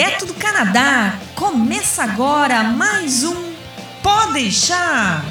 [0.00, 1.18] direto do Canadá.
[1.34, 3.34] Começa agora mais um
[4.02, 5.22] Pode deixar.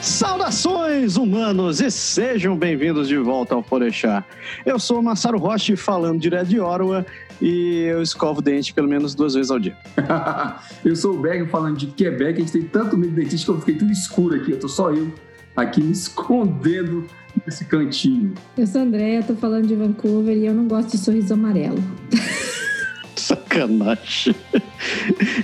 [0.00, 4.24] Saudações humanos e sejam bem-vindos de volta ao Porechá.
[4.64, 7.04] Eu sou o Massaro Roche falando direto de Ottawa
[7.42, 9.76] e eu escovo o dente pelo menos duas vezes ao dia.
[10.84, 13.58] eu sou o Berg falando de Quebec, a gente tem tanto medo de dentista que
[13.58, 15.12] eu fiquei tudo escuro aqui, eu tô só eu
[15.56, 17.08] aqui me escondendo
[17.44, 18.34] nesse cantinho.
[18.56, 21.82] Eu sou a Andréia, tô falando de Vancouver e eu não gosto de sorriso amarelo.
[23.56, 24.34] Sacanagem.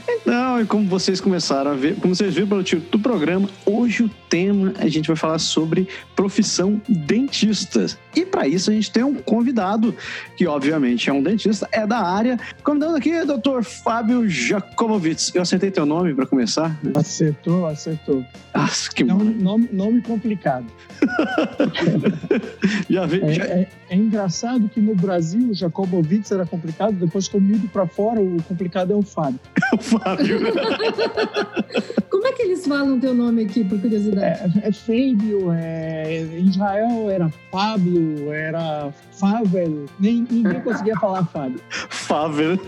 [0.08, 4.02] Então, e como vocês começaram a ver, como vocês viram pelo título do programa, hoje
[4.02, 7.86] o tema a gente vai falar sobre profissão dentista.
[8.14, 9.94] E para isso a gente tem um convidado,
[10.36, 12.38] que obviamente é um dentista, é da área.
[12.62, 13.62] Convidando aqui é o Dr.
[13.62, 15.34] Fábio Jacobowitz.
[15.34, 16.78] Eu acertei teu nome para começar?
[16.94, 18.24] Acertou, acertou.
[18.54, 20.66] Nossa, que nome, nome, nome complicado.
[22.88, 23.44] já vi, é, já...
[23.44, 27.86] É, é, engraçado que no Brasil o Jacobowitz era complicado, depois que eu mudo para
[27.86, 29.40] fora, o complicado é o Fábio.
[29.74, 30.40] o Fábio.
[32.10, 34.60] Como é que eles falam teu nome aqui, por curiosidade?
[34.62, 41.60] É, é Fábio, é, em Israel era Pablo, era Fável, nem, ninguém conseguia falar Fábio.
[41.88, 42.58] Fável.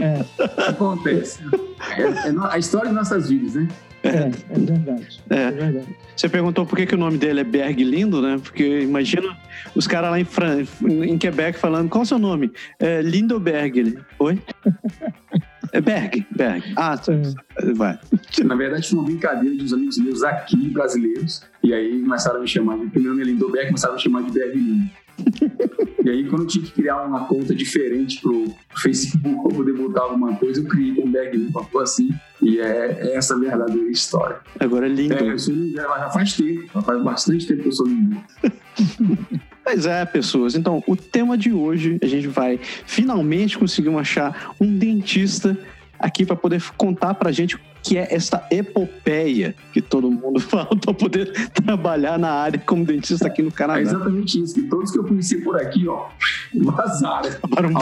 [0.00, 0.24] É.
[0.68, 1.42] Acontece.
[1.96, 3.68] É, é a história de nossas vidas, né?
[4.02, 5.20] É, é verdade.
[5.30, 5.36] É.
[5.36, 5.50] é.
[5.50, 5.96] verdade.
[6.16, 8.38] Você perguntou por que, que o nome dele é Berg Lindo, né?
[8.42, 9.36] Porque imagina
[9.74, 10.64] os caras lá em, Fran...
[10.82, 12.52] em Quebec falando, qual é o seu nome?
[12.78, 13.98] É Lindoberg.
[14.18, 14.38] Oi?
[15.72, 16.72] É Berg, Berg.
[16.76, 17.12] Ah, tá.
[17.74, 17.98] vai.
[18.44, 22.40] Na verdade, foi uma brincadeira de uns amigos meus aqui, brasileiros, e aí começaram a
[22.40, 22.86] me chamar de.
[22.88, 24.90] Primeiro é Lindoberg, começaram a me chamar de Berg Lindo.
[26.02, 30.02] E aí, quando eu tinha que criar uma conta diferente pro Facebook para poder botar
[30.02, 31.50] alguma coisa, eu criei um bag
[31.82, 32.08] assim.
[32.40, 34.38] E é, é, essa a verdadeira história.
[34.58, 35.14] Agora é lindo.
[35.14, 38.16] É, eu sou já faz tempo, já faz bastante tempo que eu sou lindo.
[39.62, 40.56] Pois é, pessoas.
[40.56, 45.56] Então, o tema de hoje, a gente vai finalmente conseguir achar um dentista
[46.00, 50.68] aqui para poder contar para a gente que é essa epopeia que todo mundo fala
[50.76, 53.80] para poder trabalhar na área como dentista aqui no Canadá.
[53.80, 56.08] É exatamente isso, que todos que eu conheci por aqui, ó,
[56.54, 57.30] vazaram.
[57.48, 57.72] Para um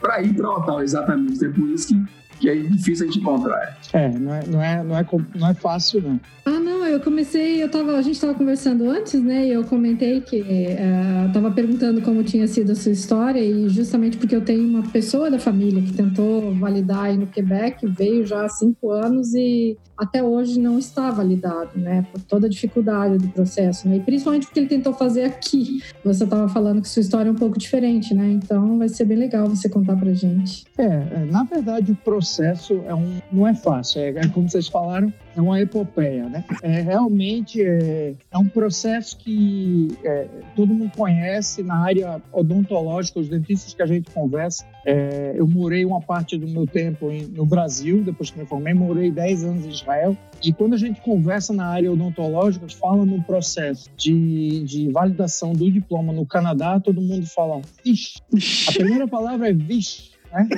[0.00, 1.44] Para ir para Ottawa, exatamente.
[1.44, 2.04] É por isso que
[2.42, 3.78] que é difícil a gente encontrar.
[3.92, 6.20] É, não é, não é, não é, não é fácil, não.
[6.44, 9.46] Ah, não, eu comecei, eu tava, a gente estava conversando antes, né?
[9.46, 14.16] E eu comentei que uh, tava perguntando como tinha sido a sua história, e justamente
[14.16, 18.44] porque eu tenho uma pessoa da família que tentou validar aí no Quebec, veio já
[18.44, 22.04] há cinco anos e até hoje não está validado, né?
[22.10, 23.98] Por toda a dificuldade do processo, né?
[23.98, 25.80] E principalmente porque ele tentou fazer aqui.
[26.04, 28.28] Você estava falando que sua história é um pouco diferente, né?
[28.32, 30.64] Então vai ser bem legal você contar pra gente.
[30.76, 34.48] É, é na verdade o processo processo é um, não é fácil, é, é como
[34.48, 36.44] vocês falaram, é uma epopeia, né?
[36.62, 40.26] É, realmente é, é um processo que é,
[40.56, 44.64] todo mundo conhece na área odontológica, os dentistas que a gente conversa.
[44.86, 48.72] É, eu morei uma parte do meu tempo em, no Brasil, depois que me formei,
[48.72, 50.16] morei 10 anos em Israel.
[50.42, 55.70] E quando a gente conversa na área odontológica, fala no processo de, de validação do
[55.70, 58.20] diploma no Canadá, todo mundo fala, vixe.
[58.68, 60.48] A primeira palavra é vixe né?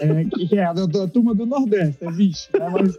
[0.00, 2.68] É, que é a da, turma do Nordeste, é bicho, né?
[2.68, 2.98] Mas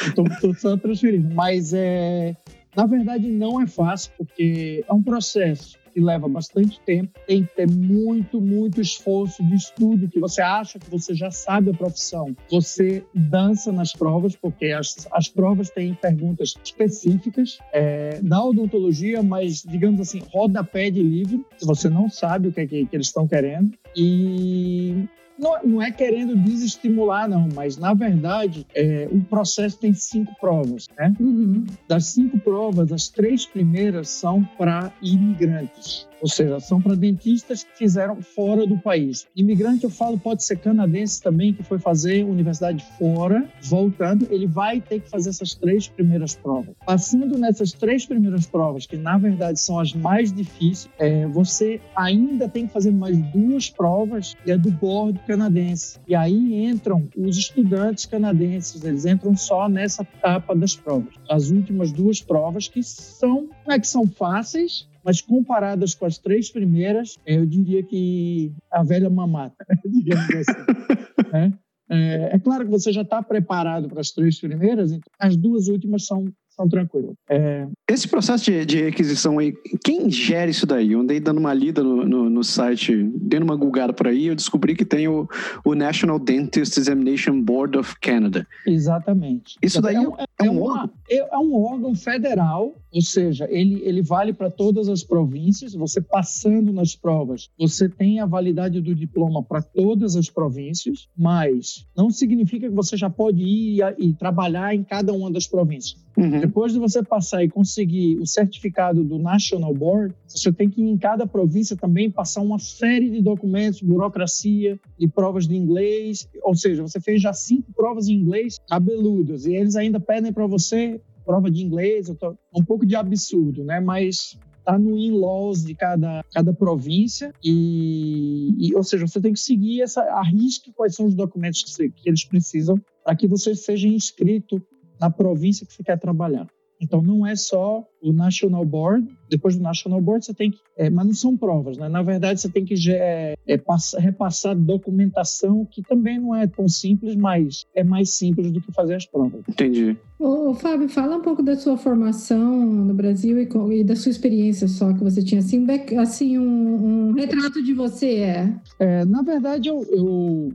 [0.00, 1.34] estou só transferindo.
[1.34, 2.36] Mas é,
[2.74, 7.56] na verdade não é fácil, porque é um processo que leva bastante tempo, tem que
[7.56, 12.36] ter muito, muito esforço de estudo, que você acha que você já sabe a profissão.
[12.50, 19.62] Você dança nas provas, porque as, as provas têm perguntas específicas é, da odontologia, mas,
[19.62, 23.06] digamos assim, rodapé de livro, se você não sabe o que, é que, que eles
[23.06, 23.72] estão querendo.
[23.96, 30.34] E não, não é querendo desestimular, não, mas na verdade é, o processo tem cinco
[30.40, 30.88] provas.
[30.98, 31.12] Né?
[31.20, 31.64] Uhum.
[31.88, 36.08] Das cinco provas, as três primeiras são para imigrantes.
[36.26, 39.28] Ou seja, são para dentistas que fizeram fora do país.
[39.36, 44.80] Imigrante, eu falo, pode ser canadense também, que foi fazer universidade fora, voltando, ele vai
[44.80, 46.74] ter que fazer essas três primeiras provas.
[46.84, 52.48] Passando nessas três primeiras provas, que na verdade são as mais difíceis, é, você ainda
[52.48, 56.00] tem que fazer mais duas provas, que é do board canadense.
[56.08, 61.14] E aí entram os estudantes canadenses, eles entram só nessa etapa das provas.
[61.30, 66.18] As últimas duas provas, que são, não é que são fáceis, mas comparadas com as
[66.18, 71.32] três primeiras, eu diria que a velha mamata, digamos assim.
[71.32, 71.52] né?
[71.88, 75.68] É, é, claro que você já está preparado para as três primeiras, então as duas
[75.68, 76.24] últimas são
[76.56, 77.14] são tranquilas.
[77.28, 77.66] É...
[77.88, 79.52] Esse processo de, de requisição aí,
[79.84, 80.92] quem gera isso daí?
[80.92, 84.34] Eu andei dando uma lida no, no, no site, dando uma gulgada por aí, eu
[84.34, 85.28] descobri que tem o,
[85.64, 88.46] o National Dentist Examination Board of Canada.
[88.66, 89.56] Exatamente.
[89.62, 90.90] Isso daí é, um, é, é um órgão?
[91.08, 95.74] É um órgão federal, ou seja, ele, ele vale para todas as províncias.
[95.74, 101.86] Você passando nas provas, você tem a validade do diploma para todas as províncias, mas
[101.96, 106.04] não significa que você já pode ir e, e trabalhar em cada uma das províncias.
[106.16, 106.45] Uhum.
[106.46, 110.96] Depois de você passar e conseguir o certificado do National Board, você tem que em
[110.96, 116.28] cada província também passar uma série de documentos, burocracia e provas de inglês.
[116.44, 120.46] Ou seja, você fez já cinco provas em inglês cabeludas e eles ainda pedem para
[120.46, 122.08] você prova de inglês.
[122.54, 123.80] Um pouco de absurdo, né?
[123.80, 129.40] Mas está no in-laws de cada, cada província e, e, ou seja, você tem que
[129.40, 133.88] seguir essa arrisque quais são os documentos que, que eles precisam para que você seja
[133.88, 134.62] inscrito
[135.00, 136.46] na província que você quer trabalhar.
[136.80, 139.06] Então, não é só o National Board.
[139.28, 140.58] Depois do National Board, você tem que.
[140.76, 141.88] É, mas não são provas, né?
[141.88, 146.68] Na verdade, você tem que é, é, passa, repassar documentação, que também não é tão
[146.68, 149.40] simples, mas é mais simples do que fazer as provas.
[149.48, 149.96] Entendi.
[150.18, 153.48] Ô, Fábio, fala um pouco da sua formação no Brasil e,
[153.80, 155.66] e da sua experiência só que você tinha, assim,
[155.98, 158.16] assim um, um retrato de você.
[158.16, 158.60] É.
[158.78, 160.52] é na verdade, eu, eu,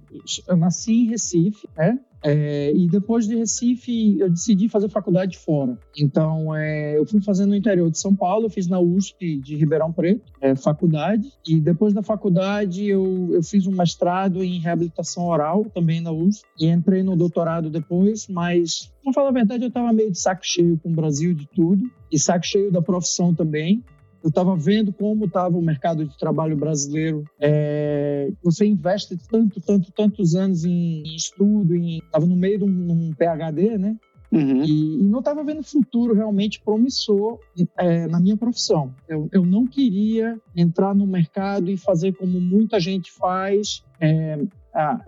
[0.47, 1.99] eu nasci em Recife, né?
[2.23, 5.77] É, e depois de Recife, eu decidi fazer faculdade fora.
[5.97, 9.91] Então, é, eu fui fazer no interior de São Paulo, fiz na USP de Ribeirão
[9.91, 11.31] Preto, é, faculdade.
[11.47, 16.45] E depois da faculdade, eu, eu fiz um mestrado em reabilitação oral, também na USP.
[16.59, 20.41] E entrei no doutorado depois, mas, pra falar a verdade, eu estava meio de saco
[20.43, 21.89] cheio com o Brasil de tudo.
[22.11, 23.83] E saco cheio da profissão também
[24.23, 27.23] eu estava vendo como estava o mercado de trabalho brasileiro.
[27.39, 32.91] É, você investe tanto, tanto, tantos anos em, em estudo, estava no meio de um,
[32.91, 33.95] um PhD, né?
[34.31, 34.63] Uhum.
[34.63, 37.37] E, e, não estava vendo futuro realmente promissor
[37.77, 38.93] é, na minha profissão.
[39.07, 43.83] Eu, eu, não queria entrar no mercado e fazer como muita gente faz.
[43.99, 44.39] É,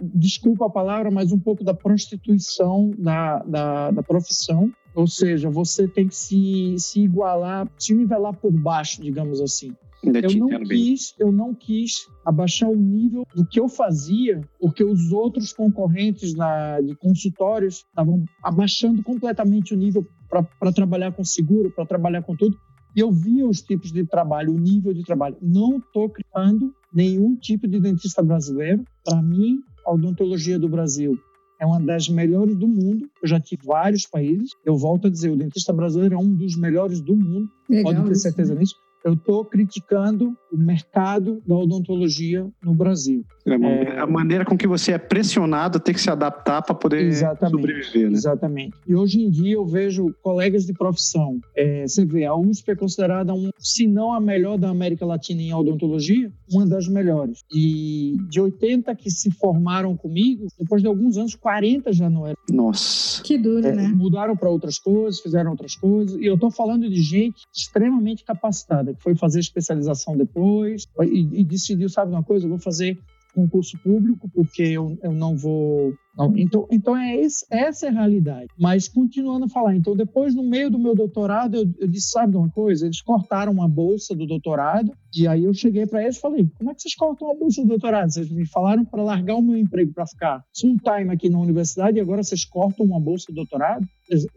[0.01, 4.69] desculpa a palavra, mas um pouco da prostituição da, da, da profissão.
[4.95, 9.73] Ou seja, você tem que se, se igualar, se nivelar por baixo, digamos assim.
[10.03, 15.13] Eu não, quis, eu não quis abaixar o nível do que eu fazia, porque os
[15.13, 21.85] outros concorrentes na, de consultórios estavam abaixando completamente o nível para trabalhar com seguro, para
[21.85, 22.57] trabalhar com tudo.
[22.95, 25.37] E eu via os tipos de trabalho, o nível de trabalho.
[25.41, 28.83] Não estou criando nenhum tipo de dentista brasileiro.
[29.05, 31.17] Para mim, a odontologia do Brasil
[31.63, 33.09] é uma das melhores do mundo.
[33.21, 34.51] Eu já tive vários países.
[34.65, 37.49] Eu volto a dizer, o dentista brasileiro é um dos melhores do mundo.
[37.69, 38.59] Legal, Pode ter certeza né?
[38.59, 43.25] nisso eu estou criticando o mercado da odontologia no Brasil.
[43.45, 47.01] É, a maneira com que você é pressionado a ter que se adaptar para poder
[47.05, 48.09] exatamente, sobreviver.
[48.09, 48.13] Né?
[48.13, 48.77] Exatamente.
[48.87, 51.39] E hoje em dia eu vejo colegas de profissão.
[51.55, 55.41] É, você vê, a USP é considerada, um, se não a melhor da América Latina
[55.41, 57.43] em odontologia, uma das melhores.
[57.53, 62.37] E de 80 que se formaram comigo, depois de alguns anos, 40 já não eram.
[62.49, 63.21] Nossa.
[63.23, 63.87] Que duro, É, né?
[63.89, 66.19] mudaram para outras coisas, fizeram outras coisas.
[66.19, 71.43] E eu estou falando de gente extremamente capacitada, que foi fazer especialização depois e, e
[71.43, 72.97] decidiu, sabe uma coisa, eu vou fazer
[73.33, 77.93] concurso público porque eu, eu não vou não, então, então é esse, essa é a
[77.93, 78.47] realidade.
[78.57, 82.33] Mas continuando a falar, então depois no meio do meu doutorado eu, eu disse, sabe
[82.33, 82.85] de uma coisa?
[82.85, 86.69] Eles cortaram uma bolsa do doutorado e aí eu cheguei para eles e falei, como
[86.69, 88.11] é que vocês cortam a bolsa do doutorado?
[88.11, 91.97] Vocês me falaram para largar o meu emprego para ficar full time aqui na universidade
[91.97, 93.85] e agora vocês cortam uma bolsa do doutorado?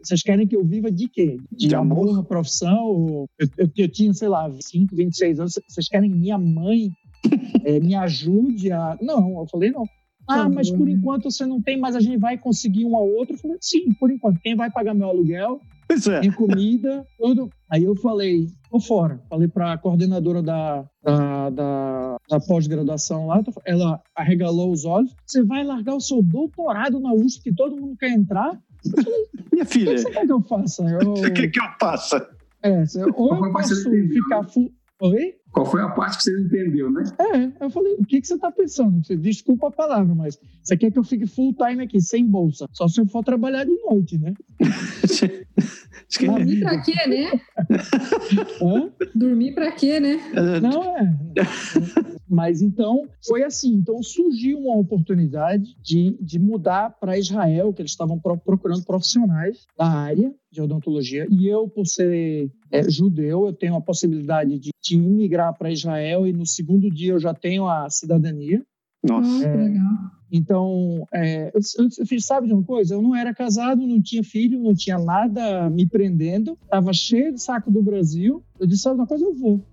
[0.01, 1.37] Vocês querem que eu viva de quê?
[1.51, 3.27] De, de amor profissão?
[3.37, 5.53] Eu, eu, eu, tinha, sei lá, 25, 26 anos.
[5.67, 6.89] Vocês querem minha mãe
[7.63, 8.97] é, me ajude a.
[9.01, 9.85] Não, eu falei, não.
[10.29, 13.35] Ah, mas por enquanto você não tem, mas a gente vai conseguir um ao outro.
[13.35, 14.41] Eu falei, sim, por enquanto.
[14.41, 15.61] Quem vai pagar meu aluguel?
[15.89, 16.19] Isso é.
[16.19, 17.49] Tem comida, tudo.
[17.69, 19.21] Aí eu falei, tô fora.
[19.29, 25.15] Falei para a coordenadora da, da, da, da pós-graduação lá, ela arregalou os olhos.
[25.25, 28.59] Você vai largar o seu doutorado na USP, que todo mundo quer entrar?
[28.83, 29.91] Eu falei, Minha filha.
[29.91, 30.83] O que você quer que eu faça?
[31.01, 31.11] Eu...
[31.13, 32.29] O que quer que eu faça?
[32.63, 32.83] É,
[33.15, 34.43] ou eu posso ficar.
[34.43, 34.71] Fu...
[35.01, 35.35] Oi?
[35.51, 37.03] Qual foi a parte que você não entendeu, né?
[37.19, 39.01] É, eu falei, o que, que você está pensando?
[39.17, 42.67] Desculpa a palavra, mas você quer que eu fique full time aqui, sem bolsa?
[42.73, 44.33] Só se eu for trabalhar de noite, né?
[46.25, 47.31] Dormir pra quê, né?
[48.61, 48.89] Hã?
[49.13, 50.19] Dormir pra quê, né?
[50.61, 51.17] Não, é.
[52.29, 53.73] Mas então, foi assim.
[53.73, 59.87] Então surgiu uma oportunidade de, de mudar para Israel, que eles estavam procurando profissionais da
[59.87, 61.27] área de odontologia.
[61.29, 66.27] E eu, por ser é, judeu, eu tenho a possibilidade de, de imigrar para Israel
[66.27, 68.63] e no segundo dia eu já tenho a cidadania.
[69.03, 69.49] Nossa.
[69.49, 70.16] Que legal.
[70.31, 72.95] Então, é, eu, eu, fiz, sabe de uma coisa?
[72.95, 77.41] Eu não era casado, não tinha filho, não tinha nada me prendendo, estava cheio de
[77.41, 78.43] saco do Brasil.
[78.59, 79.23] Eu disse, sabe uma coisa?
[79.23, 79.63] Eu vou.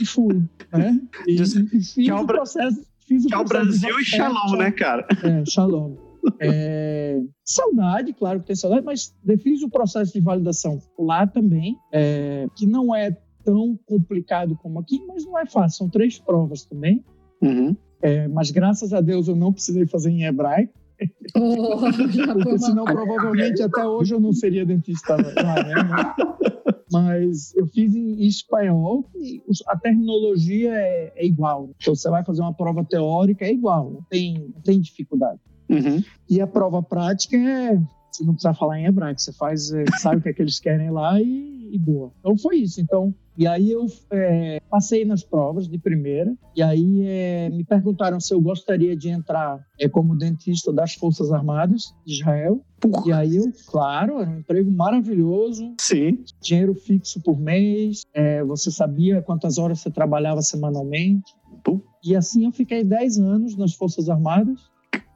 [0.00, 0.42] E fui.
[0.72, 1.00] né?
[1.26, 2.82] E, e fiz o processo.
[3.06, 5.06] Fiz o Tchau, Brasil e Shalom, né, cara?
[5.22, 5.96] É, Shalom.
[6.38, 12.46] É, saudade, claro que tem saudade, mas fiz o processo de validação lá também, é,
[12.54, 15.78] que não é tão complicado como aqui, mas não é fácil.
[15.78, 17.04] São três provas também.
[17.42, 17.74] Uhum.
[18.02, 20.72] É, mas graças a Deus eu não precisei fazer em hebraico.
[21.34, 26.14] Oh, Porque senão provavelmente até hoje eu não seria dentista lá, né?
[26.92, 31.70] Mas eu fiz em espanhol e a terminologia é, é, igual.
[31.80, 35.40] Então você vai fazer uma prova teórica, é igual, não tem, não tem dificuldade.
[35.68, 36.02] Uhum.
[36.28, 37.80] E a prova prática é
[38.10, 40.58] você não precisa falar em hebraico, você faz, é, sabe o que é que eles
[40.58, 42.12] querem lá e, e boa.
[42.20, 42.80] Então foi isso.
[42.80, 48.20] Então, e aí eu é, passei nas provas de primeira, e aí é, me perguntaram
[48.20, 52.60] se eu gostaria de entrar é, como dentista das Forças Armadas de Israel.
[52.80, 53.02] Porra.
[53.06, 55.74] E aí eu, claro, era um emprego maravilhoso.
[55.80, 56.24] Sim.
[56.42, 61.34] Dinheiro fixo por mês, é, você sabia quantas horas você trabalhava semanalmente.
[61.64, 61.82] Puh.
[62.04, 64.69] E assim eu fiquei 10 anos nas Forças Armadas.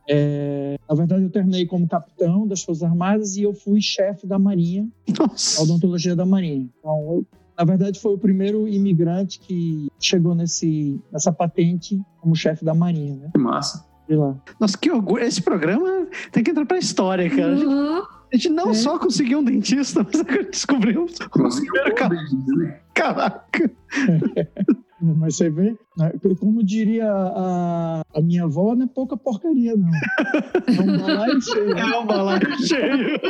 [0.09, 4.39] É, na verdade, eu terminei como capitão das Forças Armadas e eu fui chefe da
[4.39, 4.87] Marinha,
[5.19, 5.63] Nossa.
[5.63, 6.69] odontologia da Marinha.
[6.79, 12.65] Então, eu, na verdade, foi o primeiro imigrante que chegou nesse, nessa patente como chefe
[12.65, 13.15] da Marinha.
[13.17, 13.31] Né?
[13.33, 13.85] Que massa.
[14.07, 14.37] De lá.
[14.61, 15.25] Nossa, que orgulho.
[15.25, 17.53] Esse programa tem que entrar pra história, cara.
[17.53, 17.99] A gente, Uhum.
[18.03, 18.75] a gente não É.
[18.75, 22.81] só conseguiu um dentista, mas agora descobrimos o Conseguiu primeiro ca- né?
[22.93, 23.71] Caraca.
[25.17, 29.89] Mas você vê, né, como diria a, a minha avó, não é pouca porcaria, não.
[30.67, 31.79] É um balaio cheio.
[31.79, 33.21] É um balaio cheio.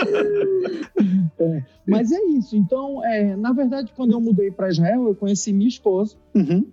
[1.86, 2.56] Mas é isso.
[2.56, 6.16] Então, é, na verdade, quando eu mudei para Israel, eu conheci minha esposa.
[6.34, 6.64] Uhum.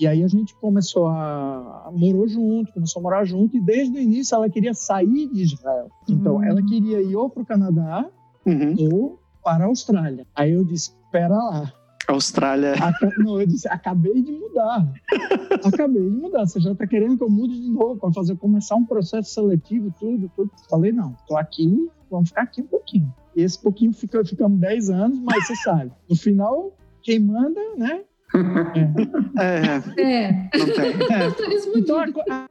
[0.00, 4.00] E aí a gente começou a morou junto, começou a morar junto e desde o
[4.00, 5.88] início ela queria sair de Israel.
[6.08, 6.44] Então Hum.
[6.44, 8.06] ela queria ir ou para o Canadá
[8.46, 8.74] Uhum.
[8.92, 10.26] ou para a Austrália.
[10.34, 11.72] Aí eu disse, espera lá.
[12.08, 12.72] Austrália.
[12.74, 14.92] Aca- Não, eu disse, acabei de mudar.
[15.64, 16.46] acabei de mudar.
[16.46, 19.92] Você já está querendo que eu mude de novo para fazer começar um processo seletivo,
[19.98, 20.50] tudo, tudo.
[20.70, 23.12] Falei, não, tô aqui, vamos ficar aqui um pouquinho.
[23.36, 28.00] E esse pouquinho fica, ficamos 10 anos, mas você sabe, no final, quem manda, né?
[29.38, 29.42] É.
[29.42, 29.78] É, É,
[30.58, 30.90] não tem.
[30.90, 31.30] É.
[31.30, 31.36] tá.
[31.76, 32.48] Então, a a-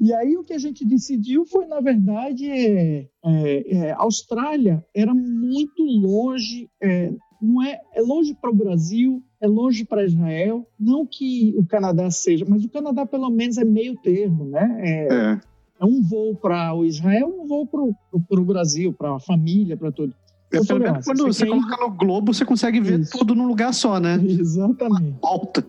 [0.00, 4.84] e aí o que a gente decidiu foi, na verdade, é, é, é, a Austrália
[4.94, 10.66] era muito longe, é, não é, é longe para o Brasil, é longe para Israel.
[10.78, 14.78] Não que o Canadá seja, mas o Canadá pelo menos é meio termo, né?
[14.80, 15.40] É, É.
[15.80, 19.90] é um voo para o Israel, um voo para o Brasil, para a família, para
[19.90, 20.14] tudo.
[20.52, 23.16] É, pelo menos quando você você quer coloca no Globo, você consegue ver Isso.
[23.16, 24.20] tudo num lugar só, né?
[24.22, 25.16] Exatamente.
[25.22, 25.64] Volta.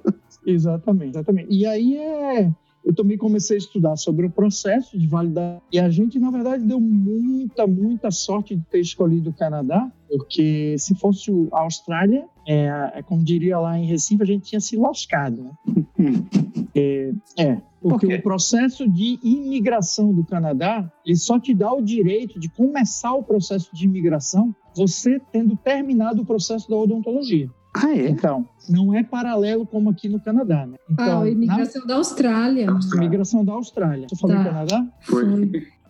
[0.46, 1.48] Exatamente, exatamente.
[1.54, 2.51] E aí é,
[2.84, 5.62] eu também comecei a estudar sobre o processo de validar.
[5.72, 9.88] E a gente, na verdade, deu muita, muita sorte de ter escolhido o Canadá,
[10.18, 14.60] porque se fosse a Austrália, é, é como diria lá em Recife, a gente tinha
[14.60, 15.44] se lascado.
[15.44, 15.51] Né?
[16.74, 18.15] É, é, porque quê?
[18.15, 23.24] o processo de imigração do Canadá, ele só te dá o direito de começar o
[23.24, 27.50] processo de imigração você tendo terminado o processo da odontologia.
[27.75, 28.08] Ah, é?
[28.10, 30.77] Então, não é paralelo como aqui no Canadá, né?
[30.82, 32.65] Ah, Então, a imigração da Austrália.
[32.72, 34.08] na imigração da Austrália.
[34.10, 34.44] Você falou Tá.
[34.46, 34.88] Canadá?
[35.01, 35.24] Foi.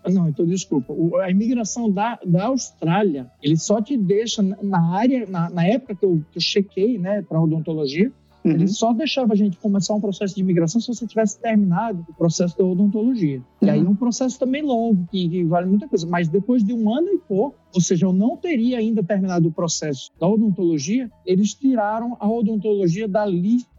[0.10, 0.94] Não, então desculpa.
[1.22, 6.06] A imigração da, da Austrália, ele só te deixa na- área, na, na época que
[6.06, 8.12] eu, que eu chequei, né, para odontologia,
[8.44, 8.54] Uhum.
[8.54, 12.14] ele só deixava a gente começar um processo de imigração se você tivesse terminado o
[12.16, 13.40] processo da odontologia.
[13.62, 16.08] E aí é um processo também longo, que, que vale muita coisa.
[16.08, 19.52] Mas depois de um ano e pouco, ou seja, eu não teria ainda terminado o
[19.52, 23.70] processo da odontologia, eles tiraram a odontologia da lista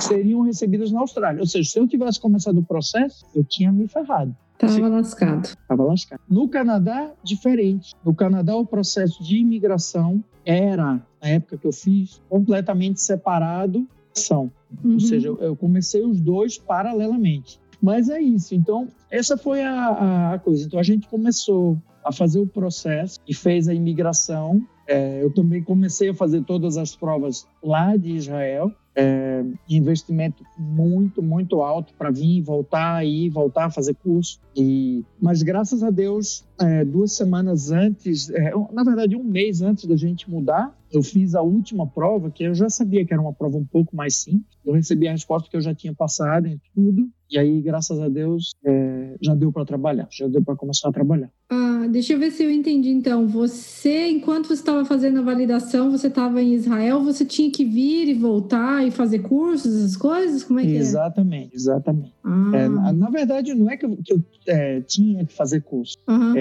[0.00, 1.40] seriam recebidas na Austrália.
[1.40, 4.34] Ou seja, se eu tivesse começado o processo, eu tinha me ferrado.
[4.66, 5.44] Tava lascado.
[5.46, 6.20] Estava lascado.
[6.28, 7.94] No Canadá, diferente.
[8.04, 13.86] No Canadá, o processo de imigração era, na época que eu fiz, completamente separado.
[14.12, 14.50] São.
[14.84, 14.94] Uhum.
[14.94, 17.60] Ou seja, eu- comecei os dois paralelamente.
[17.80, 18.54] Mas é isso.
[18.54, 20.66] Então, essa foi a, a- a coisa.
[20.66, 24.60] Então, a gente começou a fazer o processo e fez a imigração.
[24.90, 28.72] É, eu também comecei a fazer todas as provas lá de Israel.
[28.92, 34.40] É, investimento muito, muito alto para vir voltar e voltar a fazer curso.
[34.54, 39.84] E, mas graças a Deus, é, duas semanas antes, é, na verdade um mês antes
[39.84, 43.32] da gente mudar, eu fiz a última prova, que eu já sabia que era uma
[43.32, 44.58] prova um pouco mais simples.
[44.66, 47.08] Eu recebi a resposta que eu já tinha passado em tudo.
[47.30, 50.92] E aí, graças a Deus, é, já deu para trabalhar, já deu para começar a
[50.92, 51.30] trabalhar.
[51.48, 53.28] Ah, deixa eu ver se eu entendi então.
[53.28, 58.08] Você, enquanto você estava fazendo a validação, você estava em Israel, você tinha que vir
[58.08, 60.42] e voltar e fazer cursos, essas coisas?
[60.42, 61.56] Como é que exatamente, é?
[61.56, 62.50] Exatamente, ah.
[62.52, 65.98] é, na, na, verdade, não é que eu, que eu é, tinha que fazer curso.
[66.08, 66.34] Uhum.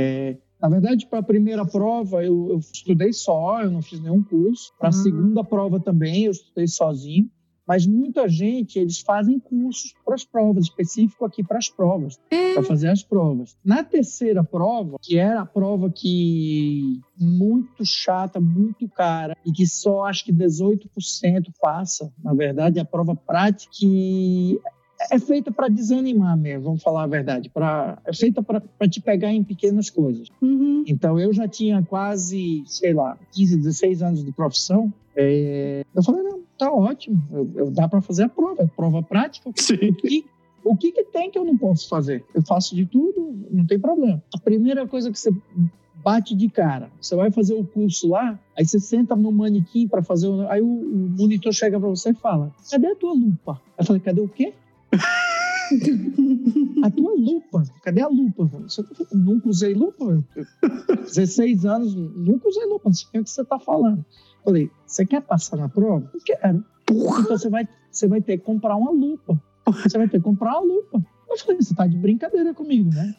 [0.59, 4.73] na verdade, para a primeira prova, eu, eu, estudei só, eu não fiz nenhum curso.
[4.79, 5.03] Para a uhum.
[5.03, 7.29] segunda prova também, eu estudei sozinho.
[7.69, 12.55] Mas muita gente, eles fazem cursos para as provas, específico aqui para as provas, é.
[12.55, 13.55] para fazer as provas.
[13.63, 20.05] Na terceira prova, que era a prova que muito chata, muito cara, e que só
[20.05, 20.87] acho que 18%
[21.61, 24.59] passa, na verdade, é a prova prática que
[25.11, 27.49] é feita para desanimar mesmo, vamos falar a verdade.
[27.49, 30.27] Pra, é feita para te pegar em pequenas coisas.
[30.41, 30.83] Uhum.
[30.85, 34.93] Então, eu já tinha quase, sei lá, 15, 16 anos de profissão.
[35.15, 39.01] É, eu falei, não, tá ótimo, eu, eu dá para fazer a prova, é prova
[39.01, 39.51] prática.
[39.55, 39.75] Sim.
[39.75, 40.25] O que,
[40.63, 42.23] o que, que tem que eu não posso fazer?
[42.33, 44.21] Eu faço de tudo, não tem problema.
[44.33, 45.31] A primeira coisa que você
[46.03, 46.89] bate de cara.
[47.01, 50.47] Você vai fazer o curso lá, aí você senta no manequim para fazer o...
[50.49, 53.61] Aí o, o monitor chega para você e fala: Cadê a tua lupa?
[53.77, 54.53] Eu falei: Cadê o quê?
[56.83, 58.45] a tua lupa, cadê a lupa?
[58.63, 60.23] Você nunca usei lupa?
[61.03, 64.03] 16 anos, nunca usei lupa, não sei o que você está falando.
[64.43, 66.11] Falei, você quer passar na prova?
[66.25, 66.63] Quero.
[66.85, 67.21] Porra.
[67.21, 69.41] Então você vai, você vai ter que comprar uma lupa.
[69.83, 71.03] Você vai ter que comprar uma lupa.
[71.29, 73.15] Eu falei, você tá de brincadeira comigo, né?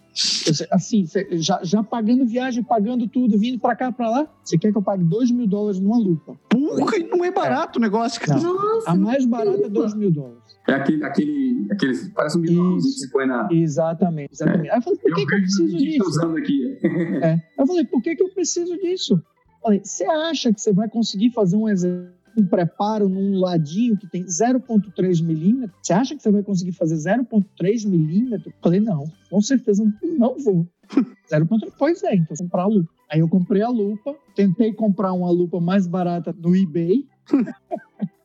[0.72, 4.78] assim, já, já pagando viagem, pagando tudo, vindo pra cá, pra lá, você quer que
[4.78, 6.36] eu pague 2 mil dólares numa lupa?
[6.48, 8.40] Porra, não é barato o negócio, cara.
[8.40, 10.49] Nossa, a mais barata é 2 mil dólares.
[10.68, 13.48] É aquele, aquele, aquele parece um bilhãozinho que você põe na...
[13.50, 14.68] Exatamente, exatamente.
[14.68, 14.72] É.
[14.72, 16.08] Aí eu falei, por que, eu, que eu preciso disso?
[16.08, 16.78] usando aqui.
[17.22, 17.42] é.
[17.58, 19.22] Eu falei, por que, que eu preciso disso?
[19.62, 24.06] Falei, você acha que você vai conseguir fazer um exercício, um preparo num ladinho que
[24.06, 25.76] tem 0,3 milímetro?
[25.82, 28.52] Você acha que você vai conseguir fazer 0,3 milímetro?
[28.62, 30.66] Falei, não, com certeza não vou.
[31.30, 32.90] 0,3, pois é, então comprar a lupa.
[33.10, 37.04] Aí eu comprei a lupa, tentei comprar uma lupa mais barata no eBay.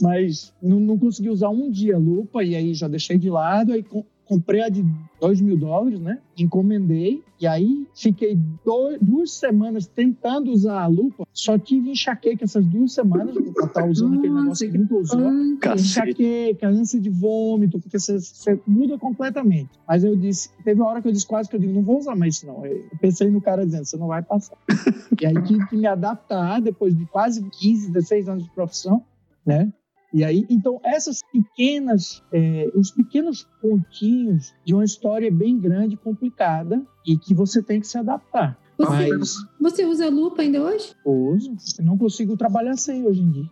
[0.00, 3.72] mas não, não, consegui usar um dia a lupa e aí já deixei de lado.
[3.72, 3.84] Aí
[4.24, 4.84] comprei a de
[5.20, 6.18] 2 mil dólares, né?
[6.38, 7.22] Encomendei.
[7.40, 11.26] E aí fiquei dois, duas semanas tentando usar a lupa.
[11.32, 15.32] Só tive enxaqueca essas duas semanas, porque eu estar usando aquele negócio que nunca usou.
[15.74, 19.70] Enxaqueca, ânsia de vômito, porque você, você, muda completamente.
[19.86, 21.98] Mas eu disse, teve uma hora que eu disse quase que eu digo, não vou
[21.98, 22.64] usar mais isso não.
[22.64, 24.56] Eu pensei no cara dizendo, você não vai passar.
[25.20, 29.02] e aí tive que me adaptar depois de quase 15, 16 anos de profissão,
[29.44, 29.72] né?
[30.12, 36.82] E aí, então, essas pequenas, é, os pequenos pontinhos de uma história bem grande, complicada,
[37.06, 38.58] e que você tem que se adaptar.
[38.76, 40.94] Você, Mas, você usa lupa ainda hoje?
[41.04, 41.54] Uso.
[41.78, 43.44] Eu não consigo trabalhar sem hoje em dia.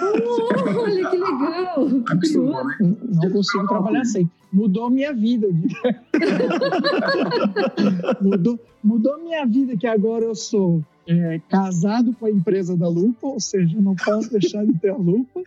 [0.00, 1.88] Oh, olha que legal!
[1.88, 4.28] Não consigo trabalhar sem.
[4.52, 5.46] Mudou minha vida.
[8.20, 13.26] mudou, mudou minha vida, que agora eu sou é, casado com a empresa da Lupa,
[13.26, 15.42] ou seja, não posso deixar de ter a Lupa.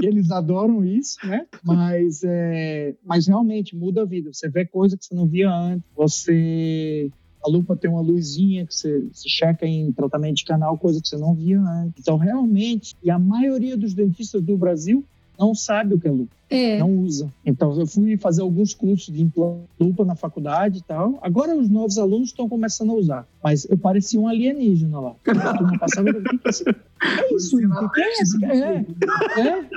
[0.00, 1.46] Eles adoram isso, né?
[1.64, 4.32] Mas, é, mas realmente muda a vida.
[4.32, 5.84] Você vê coisa que você não via antes.
[5.96, 7.10] Você
[7.44, 11.08] a lupa tem uma luzinha que você, você checa em tratamento de canal, coisa que
[11.08, 12.00] você não via antes.
[12.00, 15.04] Então, realmente, e a maioria dos dentistas do Brasil
[15.38, 16.34] não sabe o que é lupa.
[16.50, 16.78] É.
[16.78, 17.32] Não usa.
[17.44, 19.30] Então, eu fui fazer alguns cursos de
[19.78, 21.18] lupa na faculdade e tal.
[21.22, 23.28] Agora, os novos alunos estão começando a usar.
[23.42, 25.14] Mas eu parecia um alienígena lá.
[25.26, 26.64] A turma passava, o que é isso?
[26.68, 27.56] É isso?
[27.56, 28.44] O que é isso?
[28.44, 28.86] É,
[29.40, 29.68] é.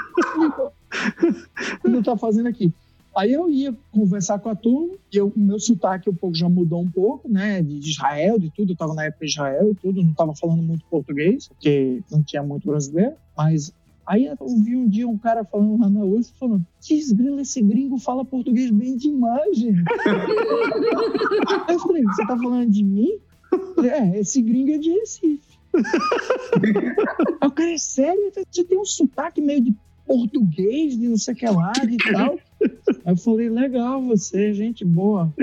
[1.83, 2.73] O que tá fazendo aqui?
[3.15, 6.81] Aí eu ia conversar com a turma, e o meu sotaque um pouco já mudou
[6.81, 7.61] um pouco, né?
[7.61, 8.69] De Israel, de tudo.
[8.69, 12.23] Eu estava na época de Israel e tudo, não estava falando muito português, porque não
[12.23, 13.15] tinha muito brasileiro.
[13.37, 13.73] Mas
[14.11, 17.97] aí eu vi um dia um cara falando lá na USP, falando: Desgrila, esse gringo
[17.97, 19.83] fala português bem demais, gente.
[21.67, 23.17] aí eu falei: Você tá falando de mim?
[23.75, 25.57] Falei, é, esse gringo é de Recife.
[27.41, 29.73] aí o cara é sério, você tem um sotaque meio de
[30.05, 32.37] português, de não sei o que lá, de tal.
[33.05, 35.33] Aí eu falei, legal, você, é gente boa.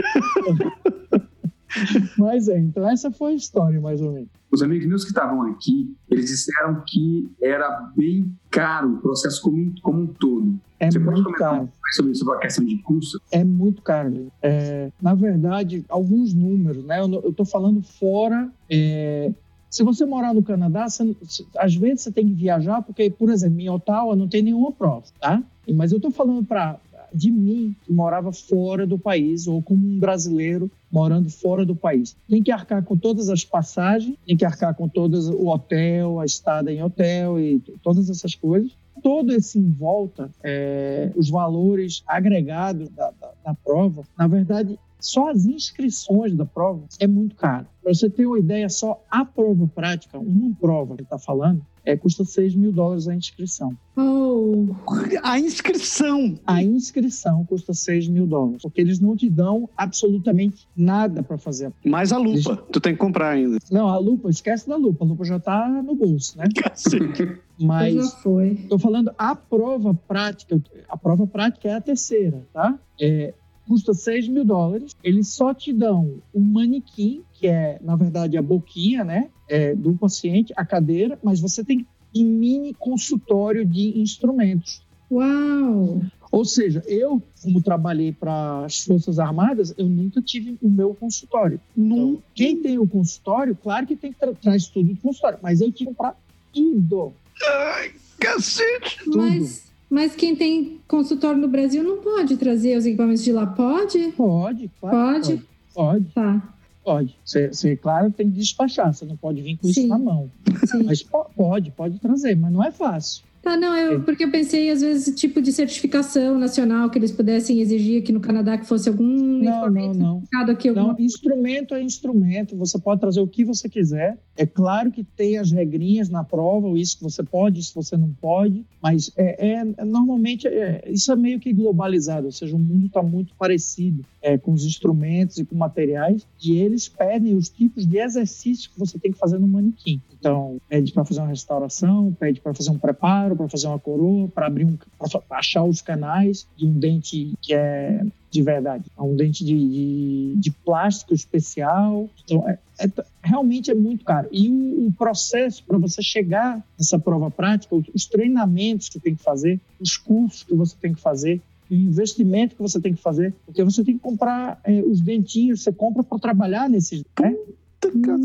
[2.16, 4.28] Mas é, então essa foi a história, mais ou menos.
[4.50, 9.74] Os amigos meus que estavam aqui, eles disseram que era bem caro o processo como,
[9.82, 10.58] como um todo.
[10.80, 11.68] É Você muito caro.
[11.94, 13.20] sobre, sobre a questão de custo?
[13.30, 14.32] É muito caro.
[14.40, 17.00] É, na verdade, alguns números, né?
[17.00, 19.32] Eu estou falando fora é,
[19.70, 21.14] se você morar no Canadá, você,
[21.56, 25.04] às vezes você tem que viajar, porque, por exemplo, em Ottawa não tem nenhuma prova,
[25.20, 25.42] tá?
[25.74, 26.78] Mas eu estou falando para
[27.12, 32.16] de mim, que morava fora do país, ou como um brasileiro morando fora do país.
[32.28, 36.24] Tem que arcar com todas as passagens, tem que arcar com todas o hotel, a
[36.24, 38.72] estada em hotel e todas essas coisas.
[39.02, 45.30] todo esse em volta, é, os valores agregados da, da, da prova, na verdade, só
[45.30, 47.66] as inscrições da prova é muito caro.
[47.82, 51.96] Para você ter uma ideia, só a prova prática, uma prova que está falando, é,
[51.96, 53.74] custa 6 mil dólares a inscrição.
[53.96, 54.66] Oh.
[55.22, 56.38] A inscrição!
[56.46, 61.72] A inscrição custa 6 mil dólares, porque eles não te dão absolutamente nada para fazer.
[61.84, 62.56] Mais a lupa, Deixa...
[62.56, 63.58] tu tem que comprar ainda.
[63.70, 66.44] Não, a lupa, esquece da lupa, a lupa já está no bolso, né?
[67.58, 68.54] Mas já foi.
[68.68, 72.78] Tô falando a prova prática, a prova prática é a terceira, tá?
[73.00, 73.34] É,
[73.68, 74.96] custa 6 mil dólares.
[75.04, 79.28] Eles só te dão um manequim, que é, na verdade, a boquinha, né?
[79.46, 84.82] É, do paciente, a cadeira, mas você tem um mini consultório de instrumentos.
[85.10, 86.00] Uau!
[86.30, 91.58] Ou seja, eu, como trabalhei para as Forças Armadas, eu nunca tive o meu consultório.
[91.76, 95.60] Então, quem tem o consultório, claro que tem que tra traz tudo do consultório, mas
[95.60, 96.16] eu tive que comprar
[96.52, 97.12] tudo.
[97.42, 99.04] Ai, cacete!
[99.04, 99.18] Tudo.
[99.18, 104.12] Mas mas quem tem consultório no Brasil não pode trazer os equipamentos de lá, pode?
[104.12, 104.96] Pode, claro.
[104.96, 105.28] Pode?
[105.28, 105.46] Pode.
[105.74, 106.04] pode.
[106.14, 106.54] Tá.
[106.84, 107.18] Pode.
[107.22, 109.80] Você, você, claro, tem que despachar, você não pode vir com Sim.
[109.80, 110.30] isso na mão.
[110.66, 110.84] Sim.
[110.84, 113.22] Mas pode, pode trazer, mas não é fácil.
[113.42, 117.60] Tá, não, eu, porque eu pensei, às vezes, tipo de certificação nacional que eles pudessem
[117.60, 120.22] exigir aqui no Canadá que fosse algum não, não, não.
[120.50, 120.68] aqui.
[120.68, 120.88] Alguma...
[120.88, 124.18] Não, instrumento é instrumento, você pode trazer o que você quiser.
[124.36, 128.10] É claro que tem as regrinhas na prova, isso que você pode, isso você não
[128.20, 132.86] pode, mas é, é normalmente é, isso é meio que globalizado, ou seja, o mundo
[132.86, 137.86] está muito parecido é, com os instrumentos e com materiais, e eles pedem os tipos
[137.86, 140.00] de exercícios que você tem que fazer no manequim.
[140.18, 144.28] Então, pede para fazer uma restauração, pede para fazer um preparo, para fazer uma coroa,
[144.28, 149.02] para abrir um, para achar os canais de um dente que é de verdade, é
[149.02, 152.08] um dente de, de, de plástico especial.
[152.24, 152.90] Então, é, é,
[153.22, 154.28] realmente é muito caro.
[154.30, 159.14] E o, o processo para você chegar nessa prova prática, os, os treinamentos que tem
[159.14, 163.00] que fazer, os cursos que você tem que fazer, o investimento que você tem que
[163.00, 167.04] fazer, porque você tem que comprar é, os dentinhos, você compra para trabalhar nesses.
[167.20, 167.34] Né?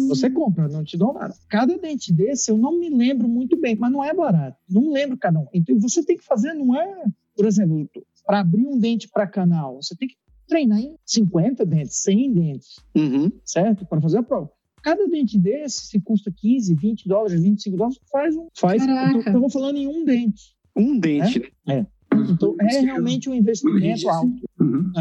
[0.08, 1.34] Você compra, não te dão nada.
[1.50, 4.58] Cada dente desse eu não me lembro muito bem, mas não é barato.
[4.70, 5.48] Não lembro cada um.
[5.54, 7.90] Então você tem que fazer, não é, por exemplo,
[8.26, 10.16] para abrir um dente para canal, você tem que
[10.48, 13.32] treinar em 50 dentes, 100 dentes, uhum.
[13.44, 13.86] certo?
[13.86, 14.52] Para fazer a prova.
[14.84, 18.48] Cada dente desse, se custa 15, 20 dólares, 25 dólares, faz um.
[18.54, 18.84] Faz,
[19.18, 20.56] Estamos falando em um dente.
[20.76, 21.80] Um dente, né?
[21.80, 21.86] É.
[22.30, 24.44] Então, é realmente um investimento alto.
[24.60, 24.92] Uhum.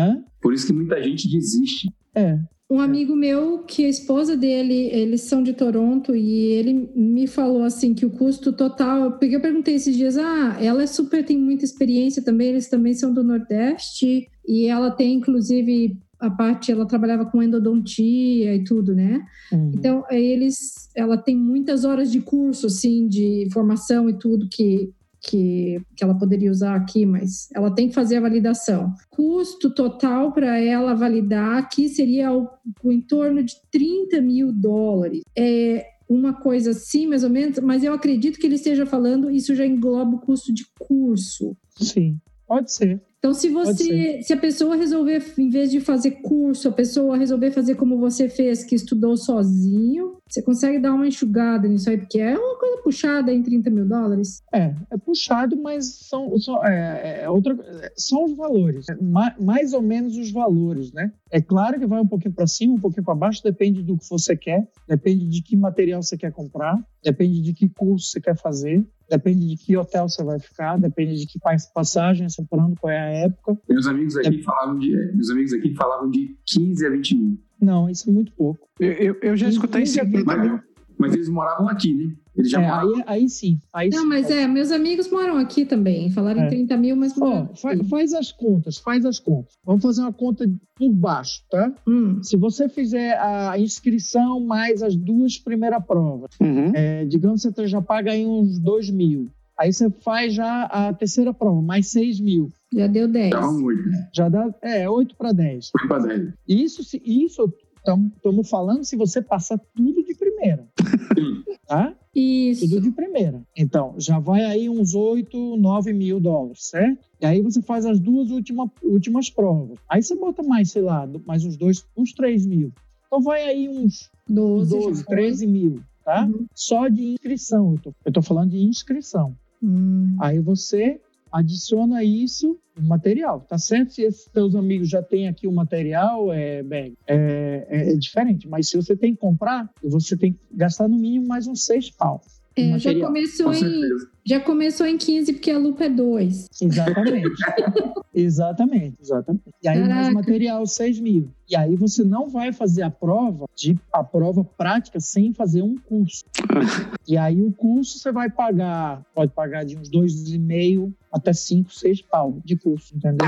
[0.40, 1.92] Por isso que muita gente desiste.
[2.14, 2.38] É.
[2.72, 7.64] Um amigo meu, que a esposa dele, eles são de Toronto, e ele me falou
[7.64, 9.12] assim que o custo total.
[9.18, 12.94] Porque eu perguntei esses dias, ah, ela é super, tem muita experiência também, eles também
[12.94, 18.94] são do Nordeste, e ela tem, inclusive, a parte, ela trabalhava com endodontia e tudo,
[18.94, 19.22] né?
[19.52, 19.72] Uhum.
[19.74, 24.90] Então, eles, ela tem muitas horas de curso, assim, de formação e tudo que
[25.22, 28.92] que, que ela poderia usar aqui, mas ela tem que fazer a validação.
[29.08, 32.48] Custo total para ela validar aqui seria o,
[32.82, 35.22] o, em torno de 30 mil dólares.
[35.38, 39.54] É uma coisa assim, mais ou menos, mas eu acredito que ele esteja falando, isso
[39.54, 41.56] já engloba o custo de curso.
[41.76, 42.18] Sim,
[42.52, 43.00] pode ser.
[43.18, 47.52] Então, se você, se a pessoa resolver, em vez de fazer curso, a pessoa resolver
[47.52, 52.18] fazer como você fez, que estudou sozinho, você consegue dar uma enxugada nisso aí, porque
[52.18, 54.42] é uma coisa puxada em 30 mil dólares.
[54.52, 57.56] É, é puxado, mas são, são, é, é outra,
[57.96, 61.12] são os valores, é, mais, mais ou menos os valores, né?
[61.30, 64.10] É claro que vai um pouquinho para cima, um pouquinho para baixo, depende do que
[64.10, 68.36] você quer, depende de que material você quer comprar, depende de que curso você quer
[68.36, 71.38] fazer, depende de que hotel você vai ficar, depende de que
[71.74, 73.58] passagem você está qual é a época.
[73.68, 74.42] Meus amigos aqui é...
[74.42, 77.38] falavam de, meus amigos aqui falavam de 15 a 20 mil.
[77.60, 78.66] Não, isso é muito pouco.
[78.80, 79.98] Eu, eu, eu já escutei isso.
[80.24, 80.60] Mas,
[81.02, 82.14] mas eles moravam aqui, né?
[82.36, 83.58] Eles já é, aí, aí, sim.
[83.74, 86.12] Aí não, sim, mas é, meus amigos moram aqui também.
[86.12, 86.46] Falaram é.
[86.46, 87.50] em 30 mil, mas moram.
[87.50, 89.54] Ó, faz, faz, as contas, faz as contas.
[89.64, 91.74] Vamos fazer uma conta por baixo, tá?
[91.88, 92.22] Hum.
[92.22, 96.70] Se você fizer a inscrição mais as duas primeiras provas, uhum.
[96.72, 99.26] é, digamos que você já paga aí uns 2 mil.
[99.58, 102.48] Aí você faz já a terceira prova, mais 6 mil.
[102.72, 103.30] Já deu 10.
[103.30, 103.82] Dá um 8.
[104.14, 105.70] Já dá, é, 8 para 10.
[105.74, 106.34] 8 para 10.
[106.48, 110.68] Isso, isso estamos falando se você passar tudo de primeira.
[111.66, 111.94] tá?
[112.14, 112.68] Isso.
[112.68, 113.42] Tudo de primeira.
[113.56, 117.04] Então, já vai aí uns 8, 9 mil dólares, certo?
[117.20, 119.78] E aí você faz as duas última, últimas provas.
[119.88, 122.72] Aí você bota mais, sei lá, mais uns dois, uns 3 mil.
[123.06, 126.24] Então vai aí uns 12, 12 13 mil, tá?
[126.24, 126.46] Uhum.
[126.54, 127.72] Só de inscrição.
[127.72, 129.36] Eu tô, eu tô falando de inscrição.
[129.62, 130.16] Hum.
[130.20, 131.00] Aí você
[131.32, 133.94] adiciona isso no material, tá certo?
[133.94, 138.48] Se esses teus amigos já têm aqui o material, é, bem, é, é, é, diferente.
[138.48, 141.90] Mas se você tem que comprar, você tem que gastar no mínimo mais uns seis
[141.90, 142.20] pau.
[142.56, 146.48] É, já começou Com em já começou em 15 porque a lupa é 2.
[146.60, 147.30] Exatamente.
[148.14, 149.42] exatamente, exatamente.
[149.60, 150.14] E aí mais Caraca.
[150.14, 151.28] material 6 mil.
[151.48, 155.76] E aí você não vai fazer a prova de a prova prática sem fazer um
[155.76, 156.24] curso.
[157.06, 161.32] e aí o curso você vai pagar, pode pagar de uns dois e meio até
[161.32, 163.26] 5, 6 pau de curso, entendeu?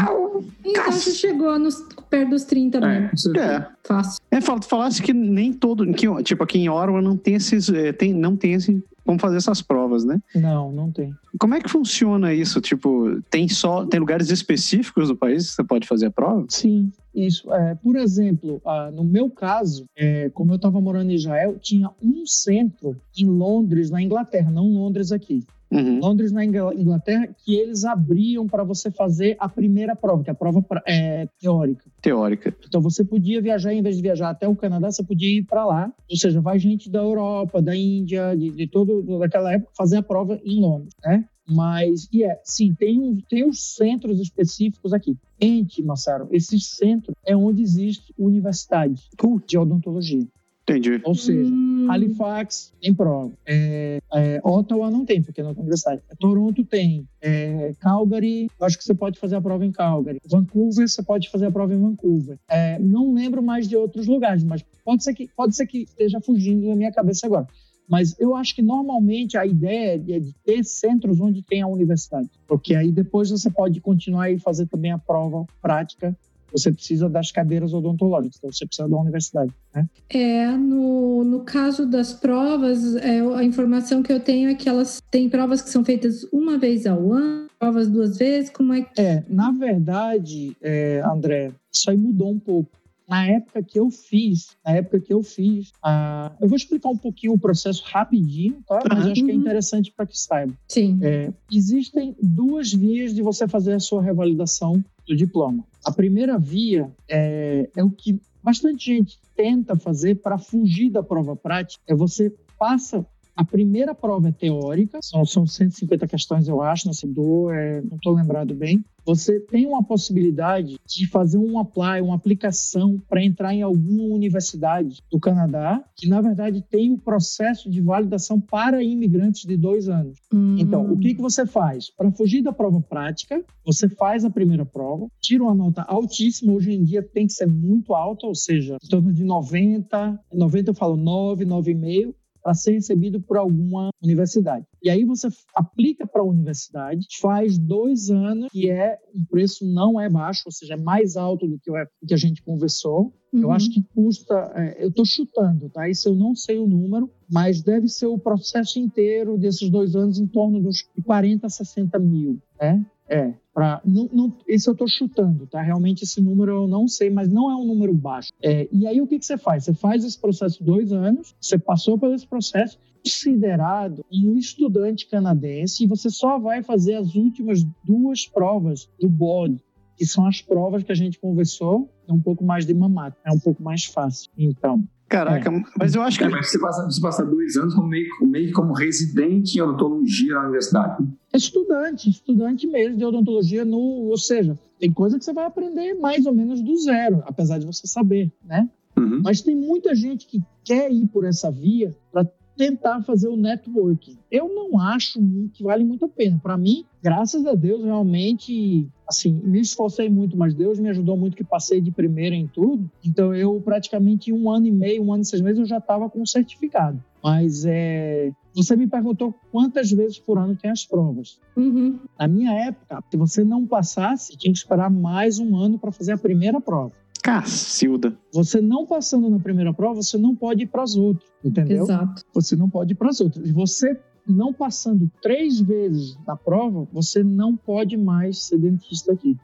[0.65, 3.11] Então você chegou nos, perto dos 30 É, mesmo.
[3.11, 3.47] com certeza.
[3.47, 3.69] É.
[3.87, 4.23] Fácil.
[4.31, 8.15] É, falasse que nem todo, que, tipo, aqui em Ottawa não tem esses, é, tem,
[8.15, 10.21] não tem esse, como fazer essas provas, né?
[10.35, 11.15] Não, não tem.
[11.39, 12.61] Como é que funciona isso?
[12.61, 16.47] Tipo, tem só, tem lugares específicos do país que você pode fazer a prova?
[16.49, 17.53] Sim, isso.
[17.53, 21.91] É, por exemplo, ah, no meu caso, é, como eu estava morando em Israel, tinha
[22.03, 25.45] um centro em Londres, na Inglaterra, não Londres aqui.
[25.75, 25.99] Uhum.
[25.99, 30.33] Londres, na Ingl- Inglaterra, que eles abriam para você fazer a primeira prova, que é
[30.33, 31.85] a prova é, teórica.
[32.01, 32.55] Teórica.
[32.67, 35.65] Então você podia viajar, em vez de viajar até o Canadá, você podia ir para
[35.67, 35.93] lá.
[36.09, 40.03] Ou seja, vai gente da Europa, da Índia, de, de todo daquela época fazer a
[40.03, 41.25] prova em Londres, né?
[41.47, 45.17] Mas, e é, sim, tem, tem os centros específicos aqui.
[45.39, 49.03] Ente, Massaro, esses centros é onde existe universidade
[49.47, 50.27] de odontologia.
[50.67, 51.01] Entendi.
[51.05, 53.33] Ou seja, Hum, Halifax tem prova.
[53.47, 56.01] É, é, Ottawa não tem, porque não tem universidade.
[56.19, 57.07] Toronto tem.
[57.21, 60.21] É, Calgary, eu acho que você pode fazer a prova em Calgary.
[60.27, 62.39] Vancouver, você pode fazer a prova em Vancouver.
[62.49, 66.21] É, não lembro mais de outros lugares, mas pode ser que, pode ser que esteja
[66.21, 67.47] fugindo da minha cabeça agora.
[67.87, 72.31] Mas eu acho que normalmente a ideia é de ter centros onde tem a universidade.
[72.47, 76.17] Porque aí depois você pode continuar e fazer também a prova prática.
[76.55, 79.53] Você precisa das cadeiras odontológicas, então você precisa da universidade.
[79.75, 79.89] Né?
[80.09, 85.03] É, no, no caso das provas, é, a informação que eu tenho é que elas
[85.11, 89.01] têm provas que são feitas uma vez ao ano, provas duas vezes, como é que.
[89.01, 92.71] É, na verdade, é, André, isso aí mudou um pouco.
[93.09, 96.97] Na época que eu fiz, na época que eu fiz, ah, eu vou explicar um
[96.97, 98.81] pouquinho o processo rapidinho, tá?
[98.89, 99.41] Mas eu acho que é Uhum.
[99.41, 100.55] interessante para que saiba.
[100.69, 100.99] Sim.
[101.03, 105.65] É, existem duas vias de você fazer a sua revalidação do diploma.
[105.85, 111.37] A primeira via é, é o que bastante gente tenta fazer para fugir da prova
[111.37, 111.83] prática.
[111.87, 113.05] É você passa
[113.37, 117.83] a primeira prova é teórica, são, são 150 questões, eu acho, não sei, do, é,
[117.83, 118.85] não estou lembrado bem.
[119.07, 125.03] Você tem uma possibilidade de fazer um apply, uma aplicação para entrar em alguma universidade
[125.11, 130.19] do Canadá, que na verdade tem o processo de validação para imigrantes de dois anos.
[130.33, 131.91] Hum, Então, o que, que você faz?
[131.95, 136.73] Para fugir da prova prática, você faz a primeira prova, tira uma nota altíssima, hoje
[136.73, 140.75] em dia tem que ser muito alta, ou seja, em torno de 90, 90 eu
[140.75, 142.15] falo 9, 9,5,
[142.45, 144.67] para ser recebido por alguma universidade.
[144.83, 149.99] E aí você aplica para a universidade, faz dois anos, que é um preço não
[149.99, 153.15] é baixo, ou seja, é mais alto do que, o- que a gente conversou.
[153.33, 153.53] Eu uhum.
[153.53, 155.89] acho que custa, é, eu estou chutando, tá?
[155.89, 160.21] Isso eu não sei o número, mas deve ser o processo inteiro desses dois anos
[160.21, 162.85] em torno dos 40 a 60 mil, né?
[163.09, 165.61] É, pra, não, não, esse eu estou chutando, tá?
[165.61, 168.33] Realmente esse número eu não sei, mas não é um número baixo.
[168.43, 169.65] É, e aí o que, que você faz?
[169.65, 175.85] Você faz esse processo dois anos, você passou por esse processo, considerado um estudante canadense,
[175.85, 179.63] e você só vai fazer as últimas duas provas do BOD,
[179.97, 183.31] que são as provas que a gente conversou, é um pouco mais de mamata, é
[183.31, 184.31] um pouco mais fácil.
[184.37, 184.83] Então,
[185.15, 186.25] Caraca, mas eu acho que.
[186.25, 189.61] É, mas você passa, você passa dois anos como meio, meio que como residente em
[189.61, 191.05] odontologia na universidade.
[191.33, 196.27] estudante, estudante mesmo de odontologia, no, ou seja, tem coisa que você vai aprender mais
[196.27, 198.69] ou menos do zero, apesar de você saber, né?
[198.97, 199.21] Uhum.
[199.23, 204.17] Mas tem muita gente que quer ir por essa via para tentar fazer o networking.
[204.31, 205.21] Eu não acho
[205.53, 206.39] que vale muito a pena.
[206.43, 211.37] Para mim, graças a Deus, realmente, assim, me esforcei muito, mas Deus me ajudou muito
[211.37, 212.91] que passei de primeira em tudo.
[213.05, 216.09] Então, eu praticamente um ano e meio, um ano e seis meses, eu já estava
[216.09, 217.03] com o certificado.
[217.23, 221.41] Mas é, você me perguntou quantas vezes por ano tem as provas.
[221.57, 221.99] Uhum.
[222.19, 226.13] Na minha época, se você não passasse, tinha que esperar mais um ano para fazer
[226.13, 226.93] a primeira prova.
[227.25, 228.15] Cacilda.
[228.35, 231.85] Você não passando na primeira prova, você não pode ir para as outras, entendeu?
[231.85, 232.23] Exato.
[232.35, 233.49] Você não pode ir para as outras.
[233.49, 239.39] E você não passando três vezes na prova, você não pode mais ser dentista aqui.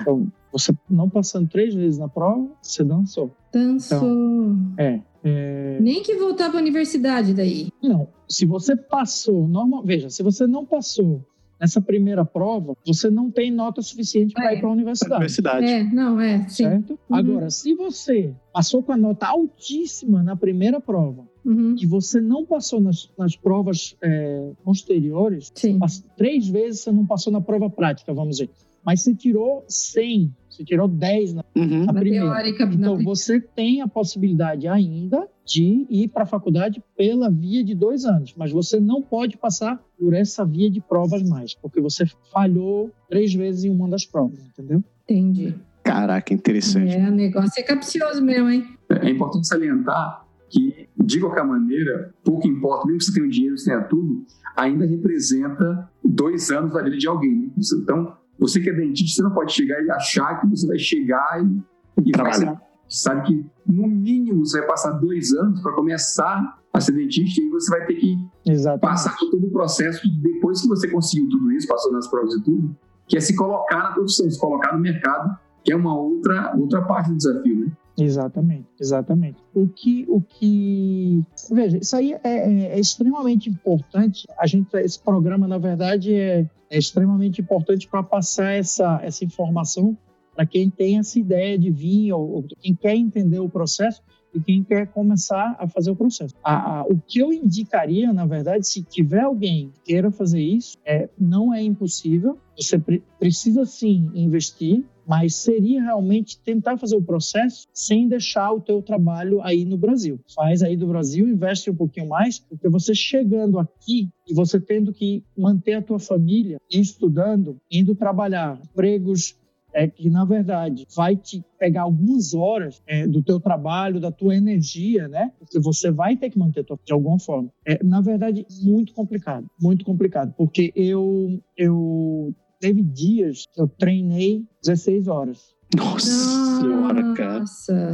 [0.00, 3.30] Então, você não passando três vezes na prova, você dançou.
[3.52, 4.56] Dançou.
[4.78, 5.02] É.
[5.22, 5.78] é...
[5.78, 7.68] Nem que voltar para a universidade daí.
[7.82, 8.08] Não.
[8.26, 11.22] Se você passou, normal, veja, se você não passou
[11.60, 14.56] nessa primeira prova, você não tem nota suficiente para É.
[14.56, 15.14] ir para a universidade.
[15.14, 15.66] Universidade.
[15.66, 16.64] É, não, é, sim.
[16.64, 16.98] certo?
[17.10, 21.74] Agora, se você passou com a nota altíssima na primeira prova Uhum.
[21.80, 25.78] e você não passou nas, nas provas é, posteriores, Sim.
[25.78, 28.50] pass- três vezes você não passou na prova prática, vamos dizer,
[28.84, 31.80] mas você tirou 100, você tirou 10 na, Uhum.
[31.80, 32.26] na Na primeira.
[32.26, 37.28] teórica, na Então, pri- você tem a possibilidade ainda, de ir para a faculdade pela
[37.28, 41.54] via de dois anos, mas você não pode passar por essa via de provas mais,
[41.54, 44.84] porque você falhou três vezes em uma das provas, entendeu?
[45.02, 45.54] Entendi.
[45.82, 46.94] Caraca, interessante.
[46.94, 48.64] É, o negócio é capcioso mesmo, hein?
[48.90, 53.58] É importante salientar que, de qualquer maneira, pouco importa, mesmo que você tenha o dinheiro,
[53.58, 54.24] você tenha tudo,
[54.56, 57.34] ainda representa dois anos da vida de alguém.
[57.34, 57.50] Né?
[57.82, 61.42] Então, você que é dentista, você não pode chegar e achar que você vai chegar
[61.42, 62.56] e, e vai ser,
[62.90, 67.48] sabe que, no mínimo, você vai passar dois anos para começar a ser dentista e
[67.50, 68.80] você vai ter que Exatamente.
[68.80, 72.42] passar por todo o processo depois que você conseguiu tudo isso, passou nas provas e
[72.42, 72.76] tudo,
[73.06, 76.82] que é se colocar na profissão, se colocar no mercado, que é uma outra, outra
[76.82, 77.72] parte do desafio, né?
[77.98, 79.38] Exatamente, exatamente.
[79.54, 84.26] O que, o que, veja, isso aí é, é, é extremamente importante.
[84.38, 89.96] A gente, esse programa, na verdade, é, é extremamente importante para passar essa, essa informação
[90.34, 94.02] para quem tem essa ideia de vir ou, ou, quem quer entender o processo
[94.34, 96.34] e quem quer começar a fazer o processo.
[96.42, 100.76] A, a, o que eu indicaria, na verdade, se tiver alguém que queira fazer isso,
[100.84, 102.38] é, não é impossível.
[102.56, 108.60] Você pre precisa sim investir, mas seria realmente tentar fazer o processo sem deixar o
[108.60, 110.20] teu trabalho aí no Brasil.
[110.34, 114.92] Faz aí do Brasil, investe um pouquinho mais, porque você chegando aqui e você tendo
[114.92, 119.36] que manter a tua família estudando, indo trabalhar, empregos
[119.72, 124.34] é que na verdade vai te pegar algumas horas é, do teu trabalho, da tua
[124.34, 125.32] energia, né?
[125.38, 127.50] Porque você vai ter que manter tua, de alguma forma.
[127.66, 134.44] É, na verdade, muito complicado, muito complicado, porque eu eu teve dias que eu treinei
[134.62, 135.54] 16 horas.
[135.76, 137.44] Nossa senhora, cara.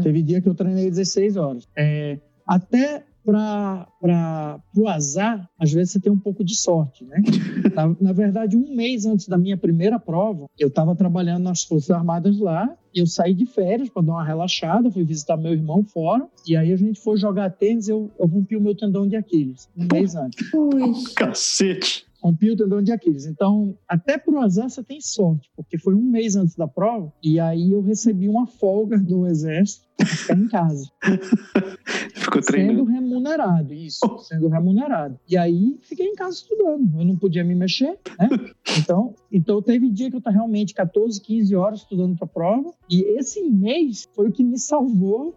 [0.02, 1.68] Teve dia que eu treinei 16 horas.
[1.76, 7.20] É, até para o azar, às vezes você tem um pouco de sorte, né?
[7.74, 11.90] na, na verdade, um mês antes da minha primeira prova, eu estava trabalhando nas Forças
[11.90, 16.26] Armadas lá, eu saí de férias para dar uma relaxada, fui visitar meu irmão fora,
[16.46, 19.68] e aí a gente foi jogar tênis, eu, eu rompi o meu tendão de Aquiles,
[19.76, 20.52] um mês antes.
[20.54, 20.92] Ui.
[21.14, 22.06] Cacete!
[22.26, 23.26] Rompi o tendão de Aquiles.
[23.26, 27.38] Então, até pro azar você tem sorte, porque foi um mês antes da prova e
[27.38, 30.90] aí eu recebi uma folga do exército para ficar em casa.
[32.14, 32.80] Ficou treinando.
[32.80, 34.18] Sendo remunerado, isso, oh.
[34.18, 35.18] sendo remunerado.
[35.28, 36.98] E aí fiquei em casa estudando.
[36.98, 38.28] Eu não podia me mexer, né?
[38.78, 42.74] Então, então teve dia que eu estava realmente 14, 15 horas estudando para a prova.
[42.90, 45.34] E esse mês foi o que me salvou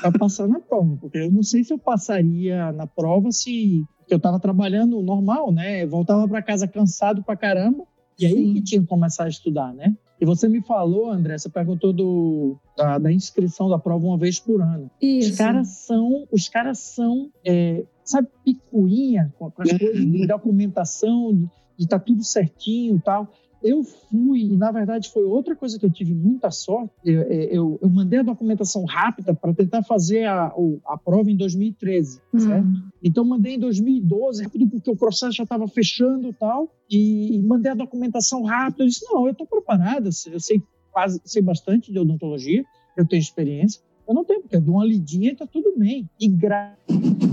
[0.00, 4.16] para passar na prova, porque eu não sei se eu passaria na prova se eu
[4.16, 5.84] estava trabalhando normal, né?
[5.84, 7.84] Eu voltava para casa cansado pra caramba.
[8.18, 8.54] E aí Sim.
[8.54, 9.96] que tinha que começar a estudar, né?
[10.20, 14.38] E você me falou, André, você perguntou do, da, da inscrição da prova uma vez
[14.38, 14.88] por ano.
[15.00, 15.30] Isso.
[15.30, 21.34] Os caras são, os caras são, é, sabe, picuinha com, as coisas de documentação,
[21.76, 23.28] de estar tá tudo certinho e tal.
[23.62, 26.92] Eu fui, e na verdade foi outra coisa que eu tive muita sorte.
[27.04, 30.52] Eu, é, eu, eu mandei a documentação rápida para tentar fazer a,
[30.86, 32.40] a prova em 2013, uhum.
[32.40, 32.68] certo?
[33.02, 37.42] Então mandei em 2012, rápido, porque o processo já estava fechando e tal, e, e,
[37.42, 38.84] mandei a documentação rápida.
[38.84, 42.64] Eu disse: não, eu estou preparada, eu sei quase, sei bastante de odontologia,
[42.96, 43.80] eu tenho experiência.
[44.06, 46.08] Eu não tenho, porque eu dou uma lidinha e está tudo bem.
[46.20, 46.76] E gra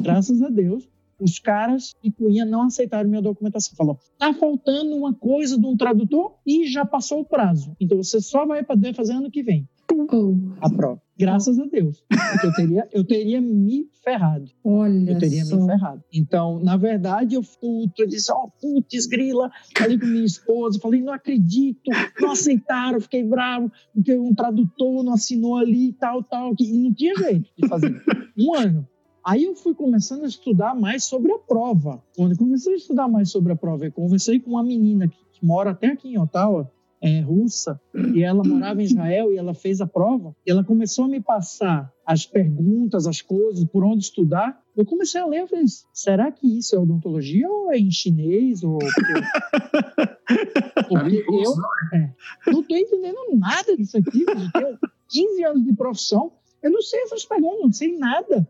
[0.01, 0.87] graças a Deus,
[1.19, 3.75] os caras e Cunha não aceitaram minha documentação.
[3.75, 7.75] Falou, tá faltando uma coisa de um tradutor e já passou o prazo.
[7.79, 9.67] Então você só vai poder fazer ano que vem.
[9.91, 10.36] Oh.
[10.62, 11.01] A prova.
[11.17, 12.03] Graças a Deus.
[12.08, 14.45] Porque eu teria, eu teria me ferrado.
[14.63, 15.58] Olha Eu teria só.
[15.58, 16.03] me ferrado.
[16.13, 19.51] Então, na verdade, eu puto, eu disse, ó, oh, putz, grila.
[19.77, 21.82] Falei com minha esposa, falei, não acredito,
[22.21, 26.93] não aceitaram, fiquei bravo, porque um tradutor não assinou ali e tal, tal, que não
[26.93, 28.01] tinha jeito de fazer.
[28.38, 28.88] Um ano.
[29.29, 32.03] Aí eu fui começando a estudar mais sobre a prova.
[32.17, 35.19] Quando eu comecei a estudar mais sobre a prova, eu conversei com uma menina que,
[35.33, 37.79] que mora até aqui em Ottawa, é, russa,
[38.15, 40.35] e ela morava em Israel e ela fez a prova.
[40.43, 44.59] E ela começou a me passar as perguntas, as coisas, por onde estudar.
[44.75, 48.63] Eu comecei a ler e falei, será que isso é odontologia ou é em chinês?
[48.63, 48.79] Ou...
[50.87, 51.53] Porque eu
[51.93, 52.13] é,
[52.47, 54.23] não estou entendendo nada disso aqui.
[54.27, 56.31] Eu tenho 15 anos de profissão,
[56.63, 58.47] eu não sei essas perguntas, não sei nada.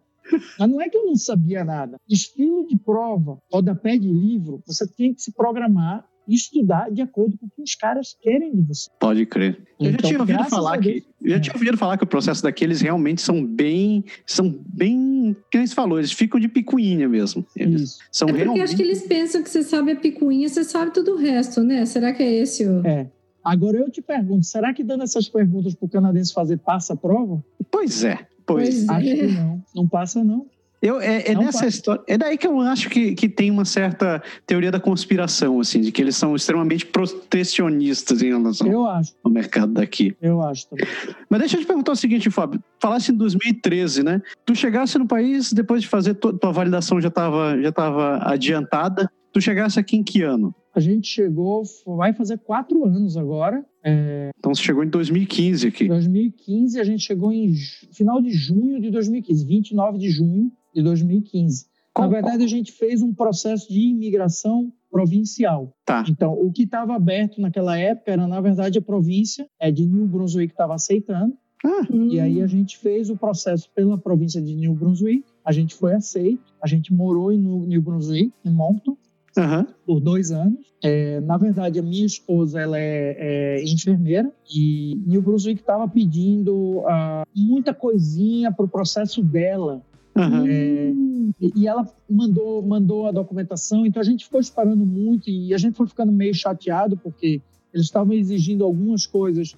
[0.57, 1.97] Mas não é que eu não sabia nada.
[2.09, 7.35] Estilo de prova, rodapé de livro, você tem que se programar e estudar de acordo
[7.39, 8.87] com o que os caras querem de você.
[8.99, 9.63] Pode crer.
[9.79, 11.39] Eu então, já tinha ouvido falar que eu já é.
[11.39, 15.73] tinha ouvido falar que o processo daqueles realmente são bem são bem, que nem você
[15.73, 17.43] falou, eles ficam de picuinha mesmo.
[17.55, 17.99] Eles Isso.
[18.11, 18.63] são é porque realmente...
[18.63, 21.83] acho que eles pensam que você sabe a picuinha, você sabe tudo o resto, né?
[21.87, 23.09] Será que é esse o É.
[23.43, 26.95] Agora eu te pergunto, será que dando essas perguntas para o canadense fazer passa a
[26.95, 27.43] prova?
[27.71, 28.27] Pois é.
[28.45, 29.58] Pois, Acho que não.
[29.75, 30.45] Não passa, não.
[30.81, 31.73] Eu, é, é nessa faz.
[31.75, 32.01] história.
[32.07, 35.91] É daí que eu acho que, que tem uma certa teoria da conspiração, assim, de
[35.91, 40.15] que eles são extremamente protecionistas em relação Eu acho, ao mercado daqui.
[40.21, 40.87] eu acho também.
[41.29, 42.63] Mas deixa eu te perguntar o seguinte, Fábio.
[42.79, 44.21] Falasse em 2013, né?
[44.45, 49.11] Tu chegasse no país depois de fazer tua, tua validação já estava já tava adiantada.
[49.33, 50.55] Tu chegasse aqui em que ano?
[50.79, 53.65] A gente chegou, vai fazer quatro anos agora.
[53.83, 55.89] É, Então você chegou em 2015 aqui.
[55.89, 57.53] 2015, a gente chegou em
[57.91, 61.65] final de junho de 2015, 29 de junho de 2015.
[61.93, 65.73] Qual- Na verdade, a gente fez um processo de imigração provincial.
[65.85, 66.05] Tá.
[66.09, 70.07] Então, o que estava aberto naquela época era, na verdade, a província é, de New
[70.07, 71.33] Brunswick que estava aceitando.
[71.65, 75.25] Ah, E aí a gente fez o processo pela província de New Brunswick.
[75.43, 76.41] A gente foi aceito.
[76.63, 78.95] A gente morou em New New Brunswick, em Moncton,
[79.39, 79.67] aham.
[79.85, 80.59] por dois anos.
[80.83, 86.83] É, na verdade, a minha esposa ela é, é enfermeira e New Brunswick estava pedindo
[86.87, 89.81] ah, muita coisinha para o processo dela.
[90.15, 90.45] aham.
[90.47, 90.93] É,
[91.39, 95.57] e, e ela mandou, mandou a documentação, então a gente ficou esperando muito e a
[95.57, 97.41] gente foi ficando meio chateado porque
[97.73, 99.53] eles estavam exigindo algumas coisas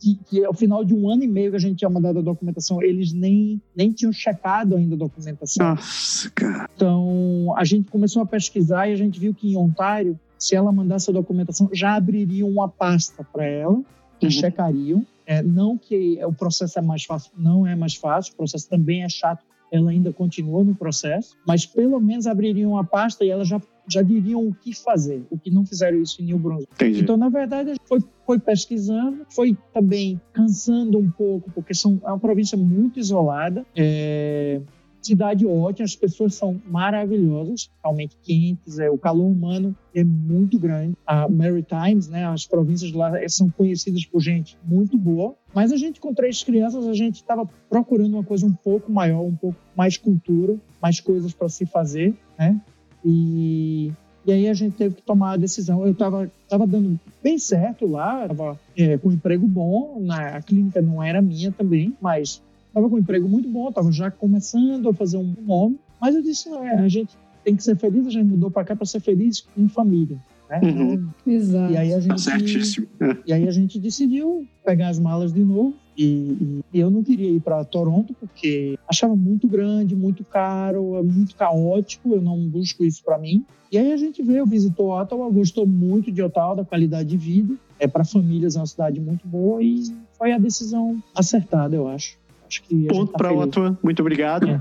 [0.00, 2.22] que, que, ao final de um ano e meio que a gente tinha mandado a
[2.22, 5.66] documentação, eles nem, nem tinham checado ainda a documentação.
[5.68, 6.68] Nossa, cara.
[6.74, 10.70] Então, a gente começou a pesquisar e a gente viu que em Ontário, se ela
[10.70, 13.80] mandasse a documentação, já abririam uma pasta para ela,
[14.20, 14.30] que Uhum.
[14.30, 15.06] checariam.
[15.26, 19.02] É, não que o processo é mais fácil, não é mais fácil, o processo também
[19.02, 23.48] é chato, ela ainda continua no processo, mas pelo menos abririam uma pasta e elas
[23.48, 26.72] já, já diriam o que fazer, o que não fizeram isso em New Brunswick.
[26.74, 27.00] Entendi.
[27.00, 32.00] Então, na verdade, a gente foi, foi pesquisando, foi também cansando um pouco, porque são,
[32.04, 33.64] é uma província muito isolada.
[33.74, 34.60] É,
[35.06, 40.96] cidade ótima, as pessoas são maravilhosas, realmente quentes, é, o calor humano é muito grande.
[41.06, 45.34] A Maritimes, né, as províncias lá são conhecidas por gente muito boa.
[45.54, 49.22] Mas a gente, com três crianças, a gente estava procurando uma coisa um pouco maior,
[49.22, 52.60] um pouco mais cultura, mais coisas para se fazer, né?
[53.06, 53.92] E
[54.26, 55.86] e aí a gente teve que tomar a decisão.
[55.86, 58.58] Eu estava tava dando bem certo lá, estava
[59.00, 62.98] com um emprego bom, na, a clínica não era minha também, mas estava com um
[62.98, 65.78] emprego muito bom, estava já começando a fazer um nome.
[66.00, 68.64] Mas eu disse, não, é, a gente tem que ser feliz, a gente mudou para
[68.64, 70.18] cá para ser feliz em família.
[70.50, 70.60] Né?
[70.62, 71.08] Uhum.
[71.24, 71.72] Exato.
[71.72, 72.86] E aí a Tá gente certíssimo.
[73.00, 73.16] É.
[73.26, 75.74] e aí a gente decidiu pegar as malas de novo.
[75.96, 81.02] E, e eu não queria ir para Toronto porque achava muito grande, muito caro, é
[81.02, 82.14] muito caótico.
[82.14, 83.44] Eu não busco isso para mim.
[83.70, 87.54] E aí a gente veio, visitou Ottawa, gostou muito de Ottawa, da qualidade de vida.
[87.78, 89.84] É para famílias é uma cidade muito boa e
[90.16, 92.18] foi a decisão acertada, eu acho.
[92.46, 93.32] Acho que Ponto tá para.
[93.32, 93.76] Ottawa.
[93.82, 94.46] Muito obrigado.
[94.48, 94.60] É.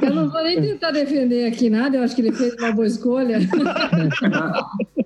[0.06, 2.86] Eu não vou nem tentar defender aqui nada, eu acho que ele fez uma boa
[2.86, 3.38] escolha.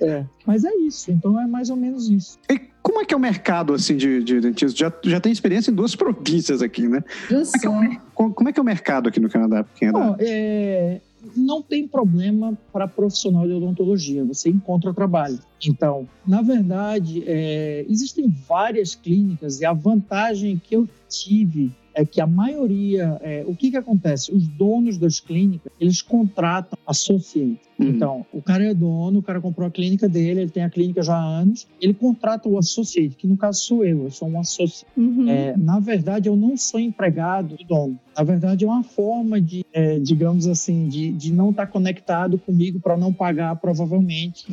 [0.00, 0.24] É.
[0.46, 1.10] Mas é isso.
[1.10, 2.38] Então é mais ou menos isso.
[2.50, 4.76] E como é que é o mercado assim de, de dentista?
[4.78, 7.02] Já, já tem experiência em duas províncias aqui, né?
[7.30, 7.70] Já sei.
[8.14, 9.64] Co- Como é que é o mercado aqui no Canadá?
[9.76, 11.00] Quem é da- Bom, é,
[11.36, 15.38] não tem problema para profissional de odontologia, você encontra trabalho.
[15.66, 22.20] Então, na verdade, é, existem várias clínicas e a vantagem que eu tive é que
[22.20, 24.32] a maioria, é, o que que acontece?
[24.34, 27.60] Os donos das clínicas, eles contratam associates.
[27.78, 27.88] Uhum.
[27.88, 31.02] Então, o cara é dono, o cara comprou a clínica dele, ele tem a clínica
[31.02, 34.38] já há anos, ele contrata o associate, que no caso sou eu, eu sou um
[34.38, 34.86] associate.
[34.96, 35.28] Uhum.
[35.28, 37.98] É, na verdade, eu não sou empregado do dono.
[38.16, 42.78] Na verdade, é uma forma de, é, digamos assim, de, de não estar conectado comigo
[42.78, 44.46] para não pagar, provavelmente,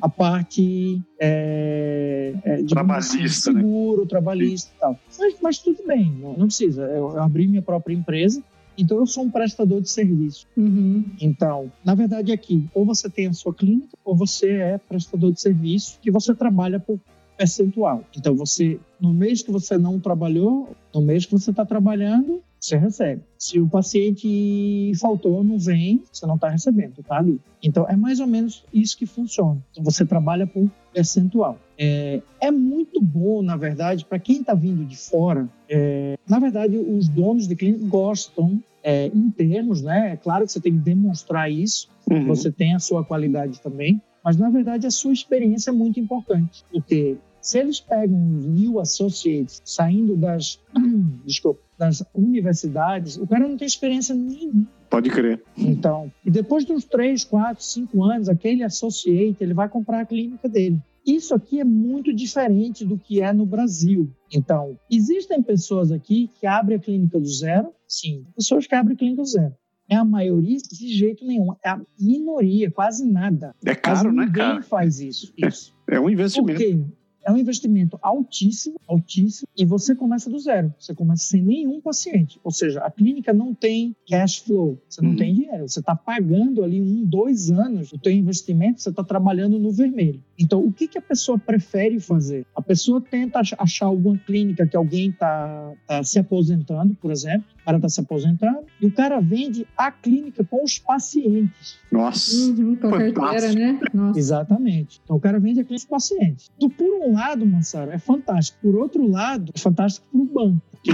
[0.00, 3.60] a parte é, é, assim, Trabalhista, né?
[3.60, 4.98] seguro, trabalhista e tal.
[5.18, 6.82] Mas, mas tudo bem, não, não precisa.
[6.82, 8.42] Eu, eu abri minha própria empresa,
[8.76, 10.46] então eu sou um prestador de serviço.
[10.56, 11.04] Uhum.
[11.20, 15.40] Então, na verdade, aqui, ou você tem a sua clínica, ou você é prestador de
[15.40, 16.98] serviço, que você trabalha por
[17.36, 18.04] percentual.
[18.16, 22.76] Então, você, no mês que você não trabalhou, no mês que você está trabalhando, você
[22.76, 23.22] recebe.
[23.36, 27.40] Se o paciente faltou, não vem, você não está recebendo, está ali.
[27.62, 29.62] Então, é mais ou menos isso que funciona.
[29.72, 31.58] Então, você trabalha por percentual.
[31.76, 35.48] É, é muito bom, na verdade, para quem está vindo de fora.
[35.68, 40.12] é, na verdade, os donos de clínica gostam é, em termos, né?
[40.12, 42.26] É claro que você tem que demonstrar isso, Uhum.
[42.26, 46.62] você tem a sua qualidade também, mas na verdade a sua experiência é muito importante,
[46.70, 50.60] porque se eles pegam os new associates saindo das,
[51.26, 54.66] desculpa, das universidades, o cara não tem experiência nenhuma.
[54.94, 55.42] Pode crer.
[55.58, 60.48] Então, e depois dos três, quatro, cinco anos, aquele associate ele vai comprar a clínica
[60.48, 60.78] dele.
[61.04, 64.08] Isso aqui é muito diferente do que é no Brasil.
[64.32, 68.98] Então, existem pessoas aqui que abrem a clínica do zero, sim, pessoas que abrem a
[68.98, 69.52] clínica do zero.
[69.88, 73.52] É a maioria de jeito nenhum, é a minoria, quase nada.
[73.66, 74.62] É Quase caro, né, ninguém cara?
[74.62, 75.32] faz isso.
[75.36, 75.74] isso.
[75.90, 76.58] É um Por investimento.
[76.58, 76.78] quê?
[77.24, 80.72] É um investimento altíssimo, altíssimo, e você começa do zero.
[80.78, 82.38] Você começa sem nenhum paciente.
[82.44, 85.16] Ou seja, a clínica não tem cash flow, você não Uhum.
[85.16, 85.68] tem dinheiro.
[85.68, 90.22] Você está pagando ali um, dois anos do teu investimento, você está trabalhando no vermelho.
[90.38, 92.44] Então, o que, que a pessoa prefere fazer?
[92.56, 95.72] A pessoa tenta ach- achar alguma clínica que alguém está
[96.02, 100.44] se aposentando, por exemplo, o cara está se aposentando, e o cara vende a clínica
[100.44, 101.78] com os pacientes.
[101.90, 102.34] Nossa.
[102.36, 103.54] Uhum, com a carteira, Fantástico.
[103.62, 103.80] né?
[103.94, 104.18] Nossa.
[104.18, 105.00] Exatamente.
[105.04, 106.50] Então o cara vende a clientes pacientes.
[106.56, 108.58] Então, por um lado, Massaro, é fantástico.
[108.60, 110.62] Por outro lado, é fantástico para o banco.
[110.72, 110.90] Porque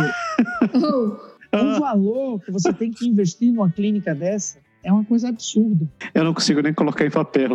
[1.53, 5.88] Oh, o valor que você tem que investir numa clínica dessa é uma coisa absurda.
[6.14, 7.50] Eu não consigo nem colocar em papel.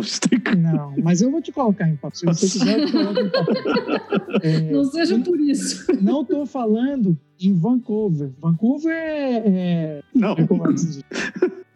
[0.56, 2.16] Não, mas eu vou te colocar em papel.
[2.16, 3.56] Se você quiser, eu te coloco em papel.
[4.42, 5.86] É, não seja por isso.
[6.00, 8.30] não estou falando em Vancouver.
[8.40, 9.42] Vancouver é.
[9.46, 10.32] é, Não.
[10.32, 11.04] é como é que se diz?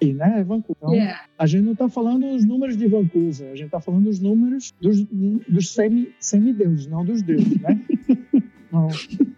[0.00, 0.40] E, né?
[0.40, 0.76] É Vancouver.
[0.76, 1.20] Então, Yeah.
[1.38, 4.72] A gente não está falando os números de Vancouver, a gente está falando os números
[4.80, 7.80] dos, dos semi, semideuses, não dos deuses, né?
[8.72, 8.88] Não.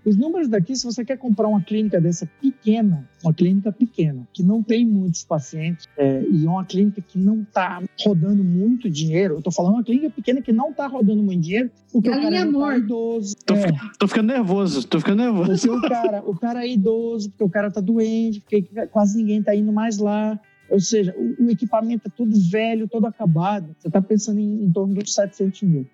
[0.04, 4.42] Os números daqui, se você quer comprar uma clínica dessa pequena, uma clínica pequena, que
[4.42, 9.34] não tem muitos pacientes, é, e é uma clínica que não está rodando muito dinheiro,
[9.34, 12.24] eu estou falando uma clínica pequena que não está rodando muito dinheiro, porque o cara
[12.24, 12.78] Galinha já tá morta.
[12.78, 13.36] idoso.
[13.46, 13.72] Tô, é.
[13.98, 15.68] tô ficando nervoso, tô ficando nervoso.
[15.68, 19.42] Porque o cara, o cara é idoso, porque o cara tá doente, porque quase ninguém
[19.42, 20.38] tá indo mais lá.
[20.68, 23.74] Ou seja, o, o equipamento é todo velho, todo acabado.
[23.78, 25.86] Você tá pensando em, em torno dos 700 mil.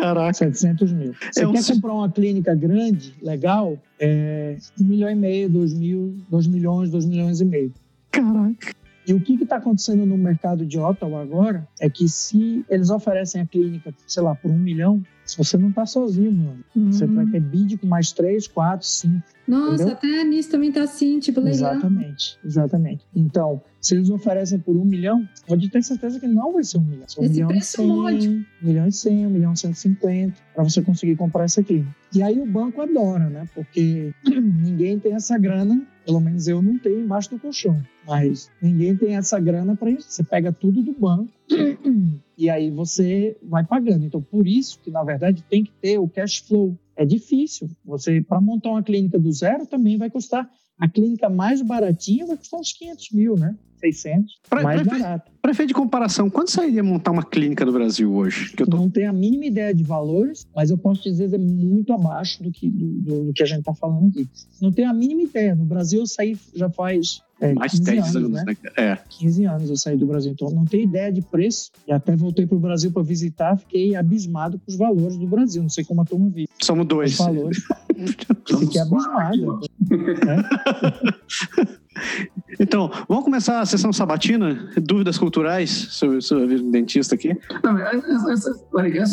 [0.00, 0.32] Caraca.
[0.32, 1.14] 700 mil.
[1.30, 5.74] Você É um quer comprar uma clínica grande, legal, é um milhão e meio, dois
[5.74, 7.72] mil, dois milhões, dois milhões e meio.
[8.10, 8.74] Caraca.
[9.10, 13.40] E o que está acontecendo no mercado de Ottawa agora é que se eles oferecem
[13.40, 16.92] a clínica, sei lá, por um milhão, se você não está sozinho, meu amigo.
[16.92, 17.14] Você Uhum.
[17.16, 19.22] vai ter bid com mais três, quatro, cinco.
[19.48, 19.94] Nossa, Entendeu?
[19.94, 21.72] até nisso também tá assim, tipo, legal.
[21.72, 23.04] Exatamente, exatamente.
[23.14, 26.82] Então, se eles oferecem por um milhão, pode ter certeza que não vai ser um
[26.84, 27.06] milhão.
[27.16, 28.32] É um Esse milhão e preço cem, módico.
[28.34, 31.62] um milhão e cem, um milhão e cento e cinquenta, para você conseguir comprar essa
[31.64, 31.94] clínica.
[32.14, 33.48] E aí o banco adora, né?
[33.54, 35.80] Porque ninguém tem essa grana,
[36.10, 40.10] pelo menos eu não tenho embaixo do colchão, mas ninguém tem essa grana para isso.
[40.10, 41.30] Você pega tudo do banco
[42.36, 44.04] e aí você vai pagando.
[44.04, 46.76] Então, por isso que, na verdade, tem que ter o cash flow.
[46.96, 47.70] É difícil.
[47.84, 50.50] Você, para montar uma clínica do zero, também vai custar.
[50.76, 53.56] A clínica mais baratinha vai custar uns 500 mil, né?
[53.80, 54.38] 600.
[54.48, 55.30] Pra- mais pra- barato.
[55.42, 58.52] Pra efeito de comparação, quanto sairia montar uma clínica no Brasil hoje?
[58.54, 58.66] Tô...
[58.66, 62.42] Não tenho a mínima ideia de valores, mas eu posso dizer que é muito abaixo
[62.42, 64.28] do que, do, do- que a gente está falando aqui.
[64.60, 65.54] Não tenho a mínima ideia.
[65.54, 68.44] No Brasil, eu saí já faz é, Mais de 15 10 anos, né?
[68.46, 68.56] né?
[68.76, 68.98] É.
[69.08, 71.70] 15 anos eu saí do Brasil, então não tenho ideia de preço.
[71.88, 75.62] E até voltei para o Brasil para visitar, fiquei abismado com os valores do Brasil.
[75.62, 77.16] Não sei como a turma vive Somos os dois.
[77.16, 77.62] valores.
[78.46, 79.58] Somos Fiquei abismado.
[79.58, 79.60] ó.
[82.58, 84.68] Então, vamos começar sessão sabatina?
[84.82, 87.36] Dúvidas culturais sobre, vida do dentista aqui?
[87.62, 88.64] Não, antes, antes-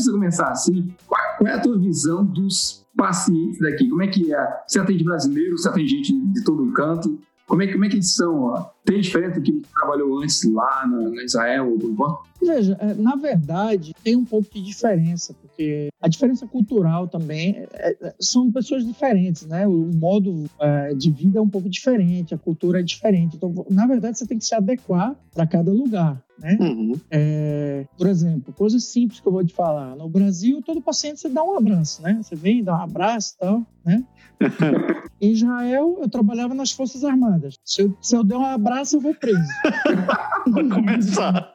[0.05, 3.87] de começar assim, qual, qual é a tua visão dos pacientes daqui?
[3.87, 4.47] Como é que é?
[4.67, 7.19] Você atende brasileiro, você atende gente de todo o canto?
[7.47, 8.43] Como é, como é que eles são?
[8.43, 8.61] Ó?
[8.83, 11.71] Tem diferença do que trabalhou antes lá na, na Israel?
[11.71, 17.07] ou por- Veja, é, na verdade, tem um pouco de diferença, porque a diferença cultural
[17.07, 19.65] também é- é- são pessoas diferentes, né?
[19.67, 23.37] O modo é, de vida é um pouco diferente, a cultura é diferente.
[23.37, 26.57] Então, na verdade, você tem que se adequar para cada lugar, né?
[26.59, 26.93] Uhum.
[27.09, 29.95] É, por exemplo, coisas simples que eu vou te falar.
[29.95, 32.19] No Brasil, todo paciente você dá um abraço, né?
[32.21, 34.03] Você vem, dá um abraço e tal, né?
[35.19, 37.57] Em Israel, eu trabalhava nas Forças Armadas.
[37.65, 39.39] Se eu, se eu der um abraço, eu vou preso.
[40.47, 41.51] Vamos começar.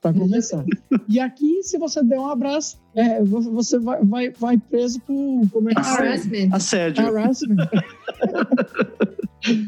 [0.00, 0.64] Para começar.
[1.06, 5.42] E aqui, se você der um abraço, é, vo- você vai, vai, vai preso por
[5.52, 5.80] como é que?
[5.80, 6.48] Harassment.
[6.52, 7.06] Assédio.
[7.06, 7.56] harassment.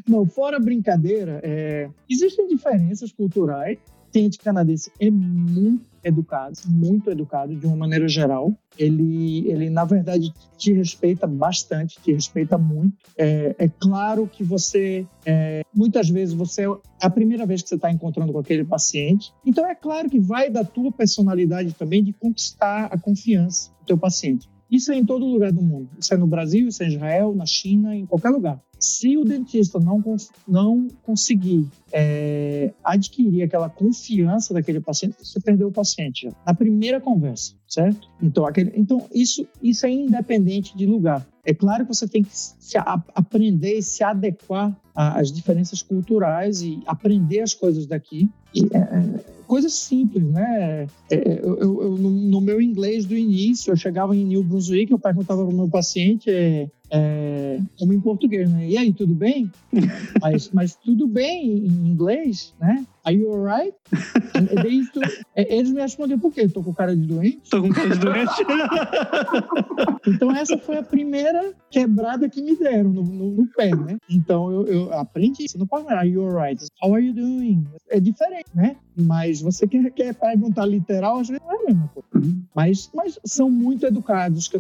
[0.09, 3.79] Não, fora brincadeira, é, existem diferenças culturais.
[4.15, 8.57] Cliente canadense é muito educado, muito educado de uma maneira geral.
[8.79, 12.97] Ele, ele na verdade, te respeita bastante, te respeita muito.
[13.19, 16.69] É, é claro que você, é, muitas vezes, você é
[17.03, 19.33] a primeira vez que você está encontrando com aquele paciente.
[19.45, 23.99] Então, é claro que vai da tua personalidade também de conquistar a confiança do teu
[23.99, 24.49] paciente.
[24.71, 25.89] Isso é em todo lugar do mundo.
[25.99, 28.63] Isso é no Brasil, isso é em Israel, na China, em qualquer lugar.
[28.85, 30.03] Se o dentista não,
[30.47, 37.01] não conseguir é, adquirir aquela confiança daquele paciente, você perdeu o paciente já, na primeira
[37.01, 38.09] conversa, certo?
[38.23, 41.27] Então, aquele, então isso, isso é independente de lugar.
[41.47, 46.63] É claro que você tem que se a- aprender e se adequar às diferenças culturais
[46.63, 48.29] e aprender as coisas daqui.
[48.55, 50.87] E, é, é, coisas simples, né?
[51.11, 54.99] É, eu, eu- no, no meu inglês do início, eu chegava em New Brunswick, eu
[54.99, 56.31] perguntava para o meu paciente,
[56.95, 58.69] é, como em português, né?
[58.69, 59.51] E aí, tudo bem?
[60.23, 62.87] mas, mas tudo bem em inglês, né?
[63.05, 63.75] Are you alright?
[64.93, 65.01] to,
[65.37, 66.49] eles me respondiam, por quê?
[66.49, 67.51] Tô com cara de doente?
[67.51, 68.33] Tô com cara de doente.
[70.09, 73.99] então, essa foi a primeira quebrada que me deram no, no, no pé, né?
[74.09, 75.99] Então, eu, eu aprendi isso no Palmeiras.
[75.99, 76.65] Are you alright?
[76.83, 77.67] How are you doing?
[77.91, 78.77] É diferente, né?
[78.97, 82.09] Mas você quer, quer perguntar literal, às vezes não é a mesma coisa.
[82.15, 82.43] Uhum.
[82.55, 84.51] Mas, mas são muito educados,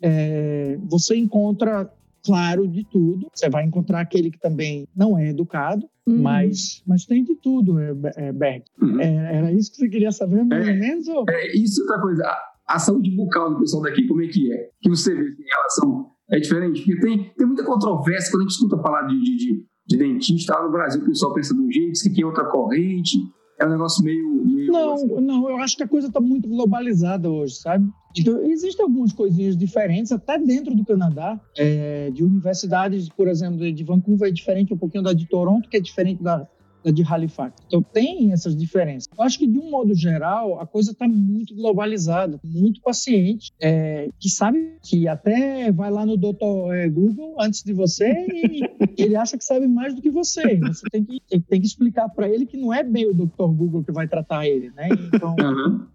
[0.00, 1.90] é, você encontra
[2.26, 3.28] claro de tudo.
[3.32, 6.20] Você vai encontrar aquele que também não é educado, uhum.
[6.20, 8.64] mas, mas tem de tudo, é, é, Berg.
[8.80, 9.00] Uhum.
[9.00, 11.08] É, era isso que você queria saber, mais é, ou menos?
[11.08, 11.24] Ou...
[11.30, 12.24] É, isso é outra coisa.
[12.24, 14.70] A, a, saúde bucal do pessoal daqui, como é que é?
[14.82, 16.10] Que você vê em relação.
[16.28, 19.64] É diferente, porque tem, tem muita controvérsia quando a gente escuta falar de, de, de,
[19.86, 20.54] de dentista.
[20.54, 23.16] Lá no Brasil, o pessoal pensa de um jeito, isso aqui é outra corrente
[23.58, 24.44] é um negócio meio.
[24.44, 25.20] meio não, assim.
[25.20, 27.88] não, eu acho que a coisa está muito globalizada hoje, sabe?
[28.16, 33.84] Então, existem algumas coisinhas diferentes, até dentro do Canadá, é, de universidades, por exemplo, de
[33.84, 36.48] Vancouver é diferente um pouquinho da de Toronto, que é diferente da,
[36.92, 37.54] de Halifax.
[37.66, 39.08] Então tem essas diferenças.
[39.16, 44.08] Eu acho que de um modo geral a coisa está muito globalizada, muito paciente, é,
[44.18, 46.72] que sabe que até vai lá no Dr.
[46.74, 48.60] É, Google antes de você e
[48.96, 50.56] ele acha que sabe mais do que você.
[50.56, 53.46] Você tem que, tem que explicar para ele que não é bem o Dr.
[53.48, 54.88] Google que vai tratar ele, né?
[55.12, 55.86] Então uhum.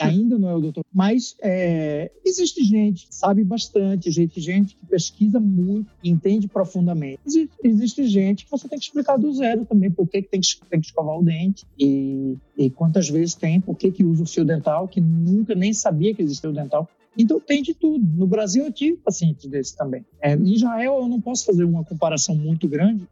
[0.00, 0.84] ainda não é o doutor.
[0.92, 7.20] Mas é, existe gente que sabe bastante, gente, gente que pesquisa muito, entende profundamente.
[7.26, 10.48] Existe, existe gente que você tem que explicar do zero também por que tem que,
[10.68, 14.26] tem que escovar o dente e, e quantas vezes tem, por que, que usa o
[14.26, 16.88] fio dental, que nunca nem sabia que existia o dental.
[17.16, 18.04] Então tem de tudo.
[18.16, 20.04] No Brasil eu tive pacientes desses também.
[20.20, 23.06] É, em Israel eu não posso fazer uma comparação muito grande,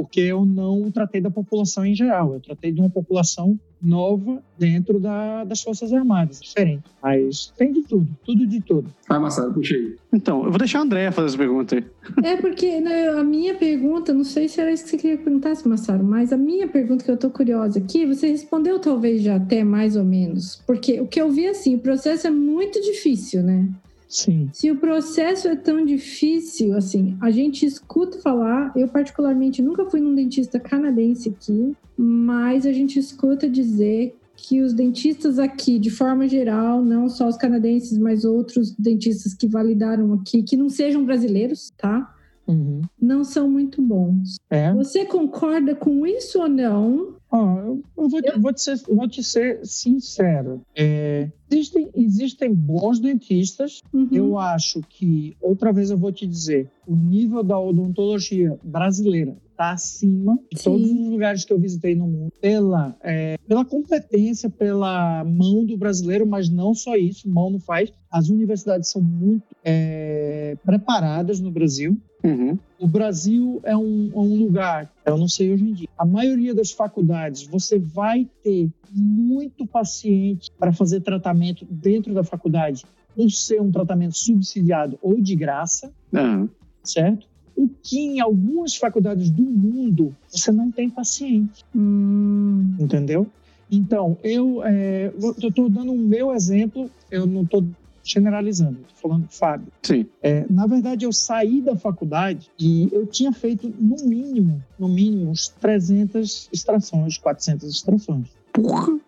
[0.00, 2.32] porque eu não tratei da população em geral.
[2.32, 6.84] Eu tratei de uma população nova dentro da, das Forças Armadas, diferente.
[7.02, 8.90] Mas tem de tudo, tudo de tudo.
[9.06, 9.96] Vai, Marcelo, puxa aí.
[10.10, 11.84] Então, eu vou deixar a André fazer essa pergunta aí.
[12.24, 15.54] É porque né, a minha pergunta, não sei se era isso que você queria perguntar,
[15.66, 19.62] Massaro, mas a minha pergunta que eu tô curiosa aqui, você respondeu talvez já até
[19.62, 20.62] mais ou menos.
[20.66, 23.68] Porque o que eu vi assim, o processo é muito difícil, né?
[24.10, 24.50] Sim.
[24.52, 30.00] Se o processo é tão difícil, assim, a gente escuta falar, eu particularmente nunca fui
[30.00, 36.26] num dentista canadense aqui, mas a gente escuta dizer que os dentistas aqui, de forma
[36.26, 41.72] geral, não só os canadenses, mas outros dentistas que validaram aqui, que não sejam brasileiros,
[41.78, 42.12] tá?
[42.50, 42.82] Uhum.
[43.00, 44.36] Não são muito bons.
[44.48, 44.72] É?
[44.74, 47.14] Você concorda com isso ou não?
[47.32, 48.40] Oh, eu, vou, eu...
[48.40, 50.62] Vou, te ser, vou te ser sincero.
[50.74, 53.82] É, existem, existem bons dentistas.
[53.92, 54.08] Uhum.
[54.10, 59.72] Eu acho que, outra vez eu vou te dizer, o nível da odontologia brasileira está
[59.72, 60.64] acima de Sim.
[60.64, 65.76] todos os lugares que eu visitei no mundo, pela, é, pela competência, pela mão do
[65.76, 67.92] brasileiro, mas não só isso, mão não faz.
[68.10, 71.96] As universidades são muito é, preparadas no Brasil.
[72.24, 72.58] Uhum.
[72.78, 76.54] O Brasil é um, é um, lugar, eu não sei hoje em dia, a maioria
[76.54, 82.84] das faculdades você vai ter muito paciente para fazer tratamento dentro da faculdade,
[83.14, 86.48] por ser um tratamento subsidiado ou de graça, uhum.
[86.84, 87.26] certo?
[87.56, 91.64] O que em algumas faculdades do mundo você não tem paciente.
[91.74, 92.74] Hum.
[92.78, 93.26] Entendeu?
[93.70, 97.64] Então, eu é, estou dando o meu exemplo, eu não estou
[98.02, 99.68] generalizando, estou falando do Fábio.
[99.82, 100.06] Sim.
[100.22, 105.30] É, na verdade, eu saí da faculdade e eu tinha feito, no mínimo, no mínimo,
[105.30, 108.28] uns 300 extrações, 400 extrações.
[108.52, 108.98] Porra!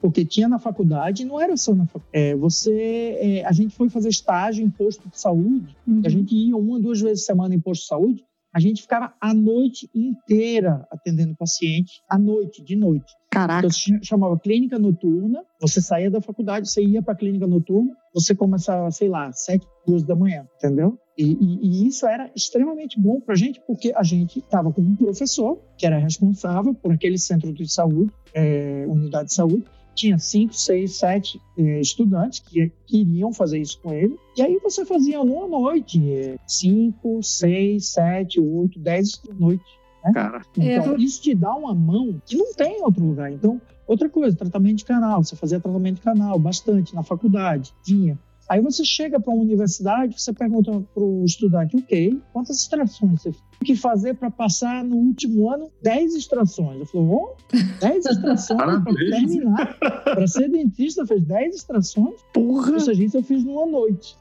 [0.00, 2.10] Porque tinha na faculdade não era só na faculdade.
[2.12, 6.02] É, você, é, a gente foi fazer estágio em posto de saúde, uhum.
[6.04, 8.24] a gente ia uma, duas vezes por semana em posto de saúde,
[8.56, 13.12] a gente ficava a noite inteira atendendo paciente, à noite, de noite.
[13.30, 13.66] Caraca.
[13.66, 18.34] Então, chamava clínica noturna, você saía da faculdade, você ia para a clínica noturna, você
[18.34, 20.98] começava, sei lá, sete, duas da manhã, entendeu?
[21.18, 24.80] E, e, e isso era extremamente bom para a gente, porque a gente estava com
[24.80, 29.64] um professor que era responsável por aquele centro de saúde, é, unidade de saúde,
[29.96, 34.16] tinha cinco, seis, sete eh, estudantes que queriam fazer isso com ele.
[34.36, 39.66] E aí você fazia numa noite, eh, cinco, seis, sete, oito, dez noites.
[40.04, 40.12] Né?
[40.12, 40.42] Cara.
[40.56, 40.98] Então, é.
[40.98, 43.32] isso te dá uma mão que não tem em outro lugar.
[43.32, 45.24] Então, outra coisa, tratamento de canal.
[45.24, 48.18] Você fazia tratamento de canal bastante na faculdade, tinha.
[48.48, 53.30] Aí você chega para uma universidade, você pergunta para o estudante, ok, quantas extrações você
[53.30, 56.80] tem que fazer para passar no último ano 10 extrações?
[56.80, 57.34] Eu falei, oh,
[57.80, 59.78] 10 extrações para terminar.
[59.78, 62.20] Para ser dentista, fez 10 extrações?
[62.32, 62.72] Porra!
[62.72, 64.16] Ou seja, isso eu fiz numa noite.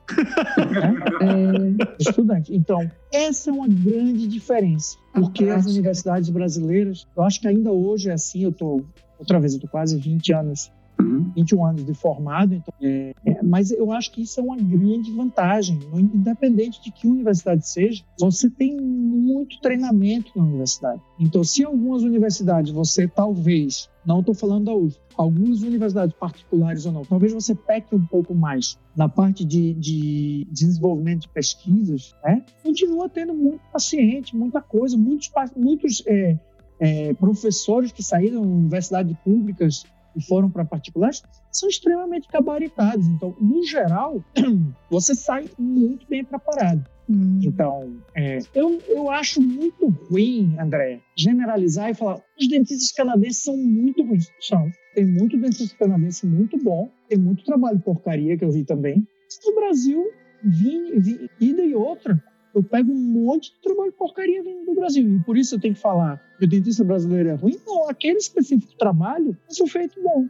[1.21, 2.55] é, estudante.
[2.55, 4.97] Então, essa é uma grande diferença.
[5.13, 8.83] Porque as universidades brasileiras, eu acho que ainda hoje é assim, eu estou,
[9.19, 11.31] outra vez, eu estou quase 20 anos Uhum.
[11.35, 15.11] 21 anos de formado, então, é, é, mas eu acho que isso é uma grande
[15.11, 15.79] vantagem.
[15.93, 21.01] Independente de que universidade seja, você tem muito treinamento na universidade.
[21.19, 26.91] Então, se algumas universidades você talvez, não estou falando da UF, algumas universidades particulares ou
[26.91, 32.43] não, talvez você peque um pouco mais na parte de, de desenvolvimento de pesquisas, né?
[32.63, 36.37] continua tendo muito paciente, muita coisa, muitos, muitos é,
[36.79, 39.83] é, professores que saíram de universidades públicas
[40.15, 43.07] e foram para particulares são extremamente gabaritados.
[43.07, 44.23] Então, no geral,
[44.89, 46.85] você sai muito bem preparado.
[47.09, 47.39] Hum.
[47.43, 53.55] Então, é, eu, eu acho muito ruim, André, generalizar e falar os dentistas canadenses são
[53.55, 54.31] muito ruins.
[54.39, 54.69] São.
[54.95, 59.05] Tem muito dentista canadense muito bom, tem muito trabalho porcaria que eu vi também.
[59.45, 60.03] No Brasil,
[60.43, 62.21] vi, vi, ida e outra
[62.55, 65.17] eu pego um monte de trabalho porcaria vindo do Brasil.
[65.17, 67.59] E por isso eu tenho que falar que o dentista brasileiro é ruim.
[67.67, 70.27] Não, aquele específico trabalho é feito bom.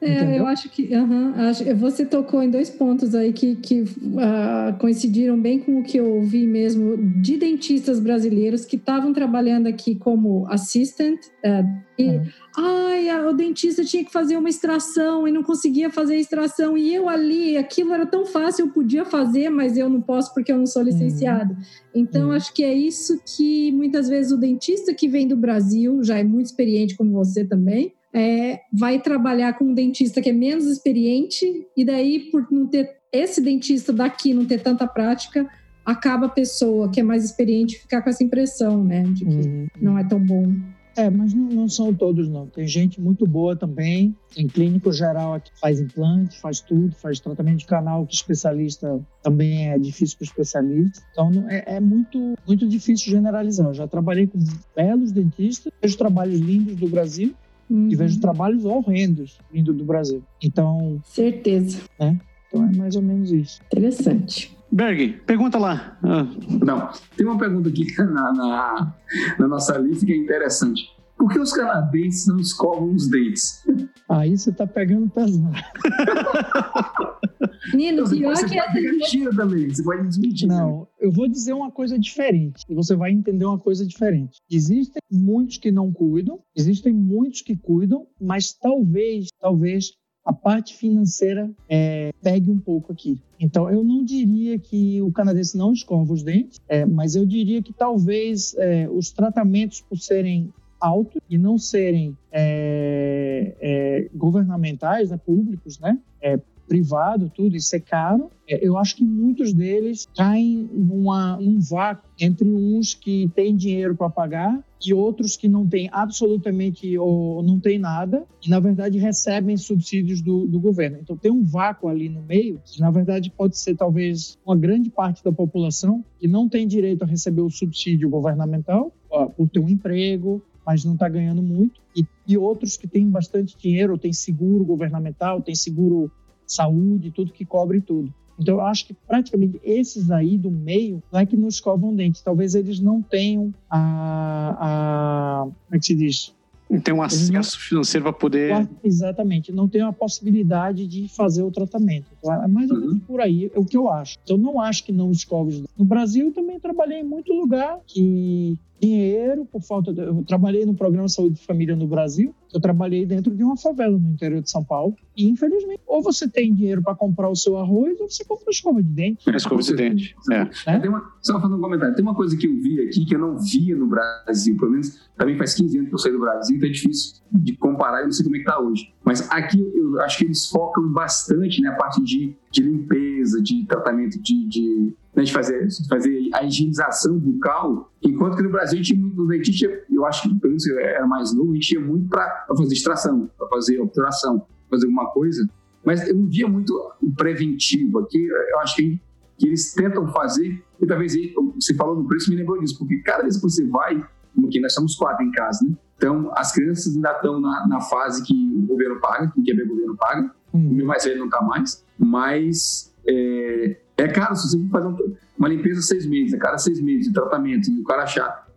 [0.00, 4.78] É, eu acho que uhum, acho, você tocou em dois pontos aí que, que uh,
[4.78, 9.94] coincidiram bem com o que eu ouvi mesmo de dentistas brasileiros que estavam trabalhando aqui
[9.94, 12.22] como assistant uh, e uhum.
[12.56, 16.94] ai, o dentista tinha que fazer uma extração e não conseguia fazer a extração e
[16.94, 20.56] eu ali, aquilo era tão fácil, eu podia fazer, mas eu não posso porque eu
[20.56, 21.52] não sou licenciado.
[21.52, 21.60] Uhum.
[21.94, 22.32] Então, uhum.
[22.32, 26.24] acho que é isso que muitas vezes o dentista que vem do Brasil, já é
[26.24, 31.44] muito experiente como você também, é, vai trabalhar com um dentista que é menos experiente,
[31.76, 35.48] e daí, por não ter esse dentista daqui não ter tanta prática,
[35.84, 39.66] acaba a pessoa que é mais experiente ficar com essa impressão, né, de que uhum.
[39.80, 40.52] não é tão bom.
[40.98, 42.48] É, mas não, não, são todos, não.
[42.48, 44.16] Tem gente muito boa também.
[44.34, 49.70] Tem clínico geral que faz implante, faz tudo, faz tratamento de canal, que especialista também
[49.70, 51.00] é difícil para especialista.
[51.12, 53.68] Então, é, é, muito, muito difícil generalizar.
[53.68, 54.40] Eu já trabalhei com
[54.74, 57.32] belos dentistas, vejo trabalhos lindos do Brasil,
[57.70, 57.88] uhum.
[57.90, 60.22] e vejo trabalhos horrendos vindo do Brasil.
[60.42, 61.00] Então.
[61.04, 61.80] Certeza.
[61.98, 62.18] Né?
[62.48, 63.60] Então é mais ou menos isso.
[63.66, 64.56] Interessante.
[64.70, 65.98] Berg, pergunta lá.
[66.02, 66.26] Ah.
[66.64, 68.94] Não, tem uma pergunta aqui na, na,
[69.38, 70.82] na nossa lista que é interessante.
[71.16, 73.64] Por que os canadenses não escovam os dentes?
[74.08, 75.50] Aí você tá pegando pesado.
[77.74, 78.92] Nino, você pior pode, que.
[78.92, 80.48] Mentira também, você pode desmentir.
[80.48, 80.86] Não, também.
[81.00, 84.38] eu vou dizer uma coisa diferente e você vai entender uma coisa diferente.
[84.50, 89.92] Existem muitos que não cuidam, existem muitos que cuidam, mas talvez, talvez
[90.24, 93.18] a parte financeira é, pegue um pouco aqui.
[93.40, 97.62] Então, eu não diria que o canadense não escova os dentes, é, mas eu diria
[97.62, 105.16] que talvez é, os tratamentos, por serem altos e não serem é, é, governamentais, né,
[105.16, 106.38] públicos, né, é,
[106.68, 108.30] privado, tudo, isso é caro.
[108.46, 113.96] É, eu acho que muitos deles caem numa, num vácuo entre uns que têm dinheiro
[113.96, 118.98] para pagar e outros que não têm absolutamente ou não têm nada e, na verdade,
[118.98, 120.98] recebem subsídios do, do governo.
[121.00, 124.90] Então, tem um vácuo ali no meio que, na verdade, pode ser talvez uma grande
[124.90, 128.92] parte da população que não tem direito a receber o subsídio governamental
[129.36, 133.56] por ter um emprego, mas não está ganhando muito, e, e, outros que têm bastante
[133.56, 136.12] dinheiro, tem seguro governamental, tem seguro
[136.52, 138.12] saúde, tudo que cobre tudo.
[138.38, 142.22] Então, eu acho que praticamente esses aí do meio não é que não escovam dentes.
[142.22, 144.56] Talvez eles não tenham a.
[144.60, 146.32] a como é que se diz?
[146.70, 148.68] Não tem um acesso não, financeiro para poder.
[148.84, 152.06] Exatamente, não tem a possibilidade de fazer o tratamento.
[152.18, 153.00] Então, é mais ou menos uhum.
[153.00, 154.18] por aí é o que eu acho.
[154.22, 155.74] Então, não acho que não escove os dentes.
[155.76, 160.00] No Brasil, eu também trabalhei em muito lugar que dinheiro por falta de...
[160.00, 163.98] eu trabalhei no programa Saúde de Família no Brasil eu trabalhei dentro de uma favela
[163.98, 167.56] no interior de São Paulo e infelizmente ou você tem dinheiro para comprar o seu
[167.56, 170.48] arroz ou você compra escova de dente é escova de dente é.
[170.66, 170.78] é.
[170.78, 173.18] Tem uma, só fazendo um comentário tem uma coisa que eu vi aqui que eu
[173.18, 176.56] não via no Brasil pelo menos também faz 15 anos que eu saí do Brasil
[176.56, 179.60] então é difícil de comparar e não sei como é que tá hoje mas aqui
[179.60, 184.46] eu acho que eles focam bastante na né, parte de, de limpeza de tratamento de,
[184.48, 188.96] de né, de fazer, de fazer a higienização bucal, enquanto que no Brasil a gente
[188.96, 192.08] no dentista, eu acho que pelo menos eu era mais novo, a gente ia muito
[192.08, 195.44] para fazer extração, para fazer obturação, fazer alguma coisa,
[195.84, 199.00] mas eu não via muito o preventivo aqui, eu acho que,
[199.36, 201.14] que eles tentam fazer, e talvez
[201.56, 204.00] você falou no preço me lembrou disso, porque cada vez que você vai,
[204.36, 205.74] como aqui nós somos quatro em casa, né?
[205.96, 209.96] Então, as crianças ainda estão na, na fase que o governo paga, que o governo
[209.96, 210.70] paga, hum.
[210.70, 215.48] o meu mais velho não está mais, mas é, é caro se você fazer uma
[215.48, 218.48] limpeza seis meses, a cada seis meses de tratamento, e o cara achar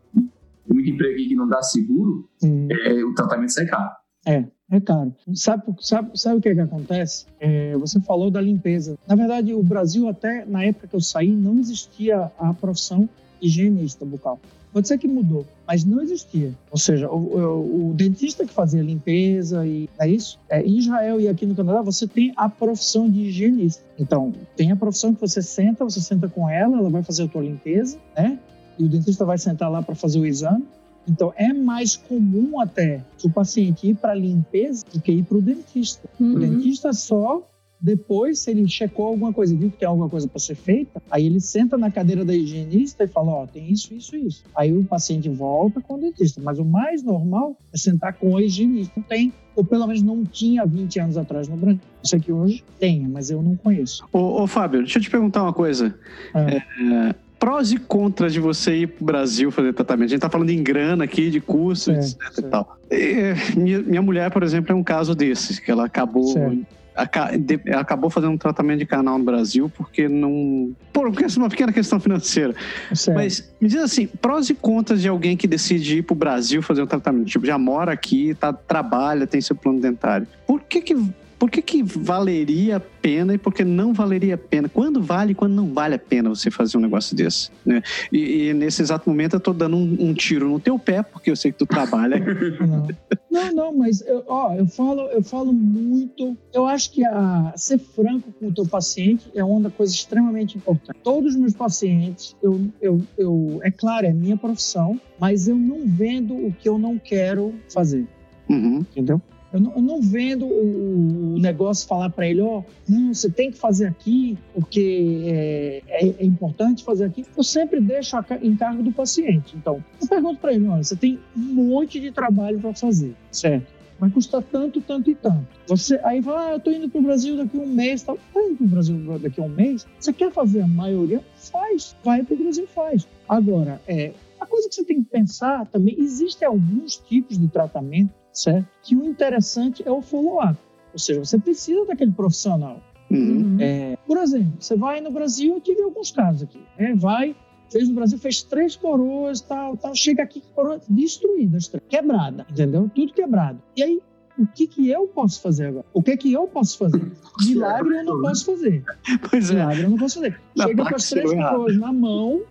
[0.68, 2.68] muito emprego que não dá seguro, hum.
[2.72, 3.92] é, o tratamento sai caro.
[4.26, 5.14] É, é caro.
[5.34, 7.26] Sabe, sabe, sabe o que, é que acontece?
[7.40, 8.98] É, você falou da limpeza.
[9.08, 13.10] Na verdade, o Brasil, até na época que eu saí, não existia a profissão
[13.42, 14.40] higienista bucal.
[14.74, 16.52] Pode ser que mudou, mas não existia.
[16.70, 20.40] Ou seja, o, o, o dentista que fazia limpeza e é isso.
[20.50, 23.84] É, em Israel e aqui no Canadá você tem a profissão de higienista.
[24.00, 27.28] Então tem a profissão que você senta, você senta com ela, ela vai fazer a
[27.28, 28.40] tua limpeza, né?
[28.80, 30.66] E o dentista vai sentar lá para fazer o exame.
[31.08, 35.38] Então é mais comum até o paciente ir para a limpeza do que ir para
[35.38, 36.08] o dentista.
[36.20, 36.36] Uhum.
[36.36, 37.46] O dentista só
[37.82, 41.02] depois, se ele checou alguma coisa e viu que tem alguma coisa para ser feita,
[41.10, 44.44] aí ele senta na cadeira da higienista e fala: Ó, oh, tem isso, isso, isso.
[44.56, 46.40] Aí o paciente volta com o dentista.
[46.44, 48.94] Mas o mais normal é sentar com o higienista.
[48.96, 51.80] Não tem, ou pelo menos não tinha 20 anos atrás no Brasil.
[52.04, 54.06] Sei que hoje tem, mas eu não conheço.
[54.14, 55.96] Ô, ô Fábio, deixa eu te perguntar uma coisa.
[56.36, 56.58] É.
[56.58, 60.10] É, prós e contras de você ir pro Brasil fazer tratamento.
[60.10, 62.78] A gente tá falando em grana aqui, de custo, Certo, etc e tal.
[62.92, 66.28] É, minha, minha mulher, por exemplo, é um caso desses, que ela acabou.
[66.28, 66.81] Certo.
[67.02, 70.76] Acabou fazendo um tratamento de canal no Brasil porque não.
[70.94, 72.56] Por uma pequena questão financeira.
[72.94, 73.16] Certo.
[73.16, 76.82] Mas me diz assim, prós e contras de alguém que decide ir pro Brasil fazer
[76.82, 77.28] um tratamento.
[77.28, 80.28] Tipo, já mora aqui, tá, trabalha, tem seu plano dentário.
[80.46, 80.96] Por que que,
[81.42, 84.70] por que que valeria a pena e por que não valeria a pena?
[84.70, 87.50] Quando vale e quando não vale a pena você fazer um negócio desse?
[87.66, 87.82] Né?
[88.14, 91.32] E, e nesse exato momento eu tô dando um, um tiro no teu pé, porque
[91.32, 92.22] eu sei que tu trabalha.
[92.62, 92.86] Não,
[93.32, 96.38] não, não, mas eu, ó, eu falo, eu falo muito.
[96.54, 101.00] Eu acho que a, ser franco com o teu paciente é uma coisa extremamente importante.
[101.02, 105.80] Todos os meus pacientes, eu, eu, eu, é claro, é minha profissão, mas eu não
[105.86, 108.06] vendo o que eu não quero fazer,
[108.50, 108.86] Uhum.
[108.92, 109.20] entendeu?
[109.54, 113.52] Eu não, eu não vendo o, o negócio falar para ele, ó, não, você tem
[113.52, 117.26] que fazer aqui porque é, é- é importante fazer aqui.
[117.36, 119.56] Eu sempre deixo a em cargo do paciente.
[119.58, 123.68] Então, eu pergunto para ele, olha, você tem um monte de trabalho para fazer, certo?
[124.00, 125.46] Vai custar tanto, tanto e tanto.
[125.68, 128.18] Você aí fala, ah, eu tô indo pro Brasil daqui a um mês, tal.
[128.34, 129.86] Tá indo pro Brasil daqui a um mês?
[130.00, 131.22] Você quer fazer a maioria?
[131.36, 131.96] Faz.
[132.04, 133.08] Vai pro Brasil, faz.
[133.30, 138.10] Agora, é, a coisa que você tem que pensar também, existem alguns tipos de tratamento,
[138.32, 138.68] certo?
[138.84, 140.58] Que o interessante é o follow-up.
[140.94, 142.82] Ou seja, você precisa daquele profissional.
[143.10, 143.58] Uhum.
[143.60, 146.60] É, por exemplo, você vai no Brasil, eu tive alguns casos aqui.
[146.78, 146.94] né?
[146.96, 147.36] Vai,
[147.70, 149.94] fez no Brasil, fez três coroas, tal, tal.
[149.96, 151.58] Chega aqui, coroa destruída,
[151.90, 152.90] quebrada, entendeu?
[152.94, 153.62] Tudo quebrado.
[153.76, 154.02] E aí,
[154.40, 155.86] o que que eu posso fazer agora?
[155.94, 157.12] O que que eu posso fazer?
[157.46, 158.84] Milagre eu não posso fazer.
[159.30, 159.54] Pois é.
[159.56, 160.42] Milagre eu não posso fazer.
[160.58, 162.42] Chega com as três coroas na mão,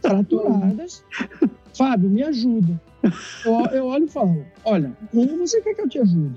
[0.00, 1.04] fraturadas.
[1.74, 2.80] Fábio, me ajuda.
[3.44, 6.36] Eu, eu olho e falo, olha, como você quer que eu te ajude?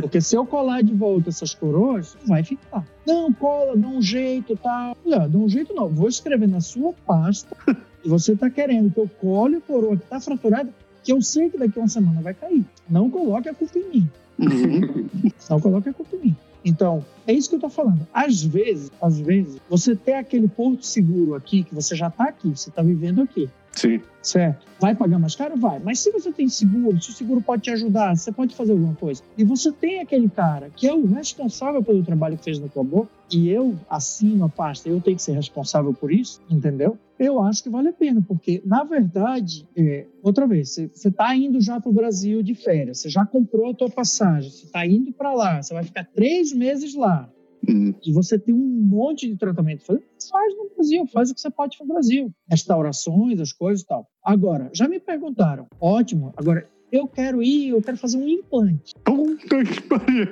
[0.00, 2.84] Porque se eu colar de volta essas coroas, vai ficar.
[3.06, 4.96] Não, cola, dá um jeito tal.
[5.04, 5.88] Não, dá um jeito não.
[5.88, 7.56] Vou escrever na sua pasta
[8.04, 10.72] e você tá querendo que eu cole a coroa que tá fraturada,
[11.02, 12.64] que eu sei que daqui a uma semana vai cair.
[12.88, 14.10] Não coloque a culpa em mim.
[14.38, 15.08] Uhum.
[15.50, 16.36] Não coloque a culpa em mim.
[16.64, 18.06] Então, é isso que eu tô falando.
[18.14, 22.50] Às vezes, às vezes, você tem aquele porto seguro aqui, que você já tá aqui,
[22.50, 23.48] você tá vivendo aqui.
[23.72, 24.00] Sim.
[24.22, 24.64] Certo.
[24.80, 25.56] Vai pagar mais caro?
[25.56, 25.80] Vai.
[25.80, 28.94] Mas se você tem seguro, se o seguro pode te ajudar, você pode fazer alguma
[28.94, 29.20] coisa.
[29.36, 32.84] E você tem aquele cara que é o responsável pelo trabalho que fez na tua
[32.84, 36.96] boca, e eu assino a pasta, eu tenho que ser responsável por isso, entendeu?
[37.18, 41.60] Eu acho que vale a pena, porque, na verdade, é, outra vez, você- está indo
[41.60, 45.12] já para o Brasil de férias, você já comprou a tua passagem, você está indo
[45.12, 47.28] para lá, você vai ficar três meses lá,
[47.68, 47.94] Uhum.
[48.04, 49.84] e você tem um monte de tratamento.
[49.84, 50.00] Faz
[50.30, 52.32] faz no Brasil, faz o que você pode no Brasil.
[52.48, 54.06] Restaurações, as coisas e tal.
[54.24, 58.92] Agora, já me perguntaram, ótimo, agora eu quero ir, eu quero fazer um implante.
[59.04, 60.26] Puta que pariu.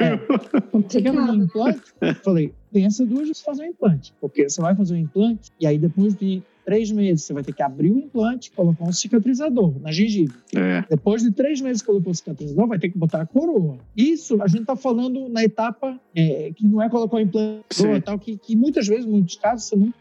[0.73, 1.83] Você quer fazer um implante?
[2.23, 4.13] Falei, pensa duas vezes fazer um implante.
[4.21, 7.53] Porque você vai fazer um implante e aí depois de três meses você vai ter
[7.53, 10.33] que abrir o implante, colocar um cicatrizador na gengiva.
[10.55, 10.85] É.
[10.89, 13.79] Depois de três meses que colocou o cicatrizador, vai ter que botar a coroa.
[13.97, 18.01] Isso a gente está falando na etapa é, que não é colocar o implante e
[18.01, 19.93] tal, que, que muitas vezes, em muitos casos, você não,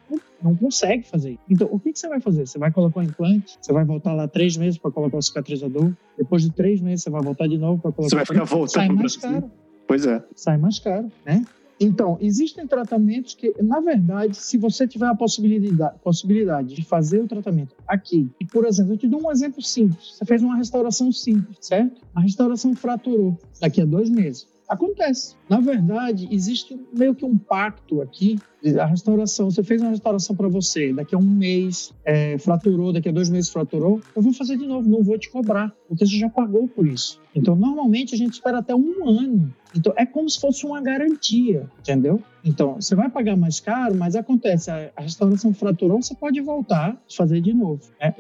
[0.44, 1.40] não consegue fazer.
[1.50, 2.46] Então, o que, que você vai fazer?
[2.46, 5.92] Você vai colocar o implante, você vai voltar lá três meses para colocar o cicatrizador,
[6.16, 9.20] depois de três meses você vai voltar de novo para colocar Você vai ficar voltando
[9.20, 9.52] caro
[9.88, 10.24] Pois é.
[10.36, 11.44] sai mais caro, né?
[11.80, 17.28] Então, existem tratamentos que, na verdade, se você tiver a possibilidade, possibilidade de fazer o
[17.28, 20.16] tratamento aqui, e, por exemplo, eu te dou um exemplo simples.
[20.16, 22.02] Você fez uma restauração simples, certo?
[22.14, 24.48] A restauração fraturou daqui a dois meses.
[24.70, 25.36] Acontece.
[25.50, 28.40] Na verdade, existe meio que um pacto aqui.
[28.80, 33.10] A restauração, você fez uma restauração para você, daqui a um mês é, fraturou, daqui
[33.10, 36.18] a dois meses fraturou, eu vou fazer de novo, não vou te cobrar, porque você
[36.18, 37.20] já pagou por isso.
[37.34, 39.52] Então, normalmente, a gente espera até um ano.
[39.76, 42.22] Então, é como se fosse uma garantia, entendeu?
[42.44, 47.16] Então, você vai pagar mais caro, mas acontece, a, restauração fraturou, você pode voltar e
[47.16, 47.82] fazer de novo.
[48.00, 48.14] né?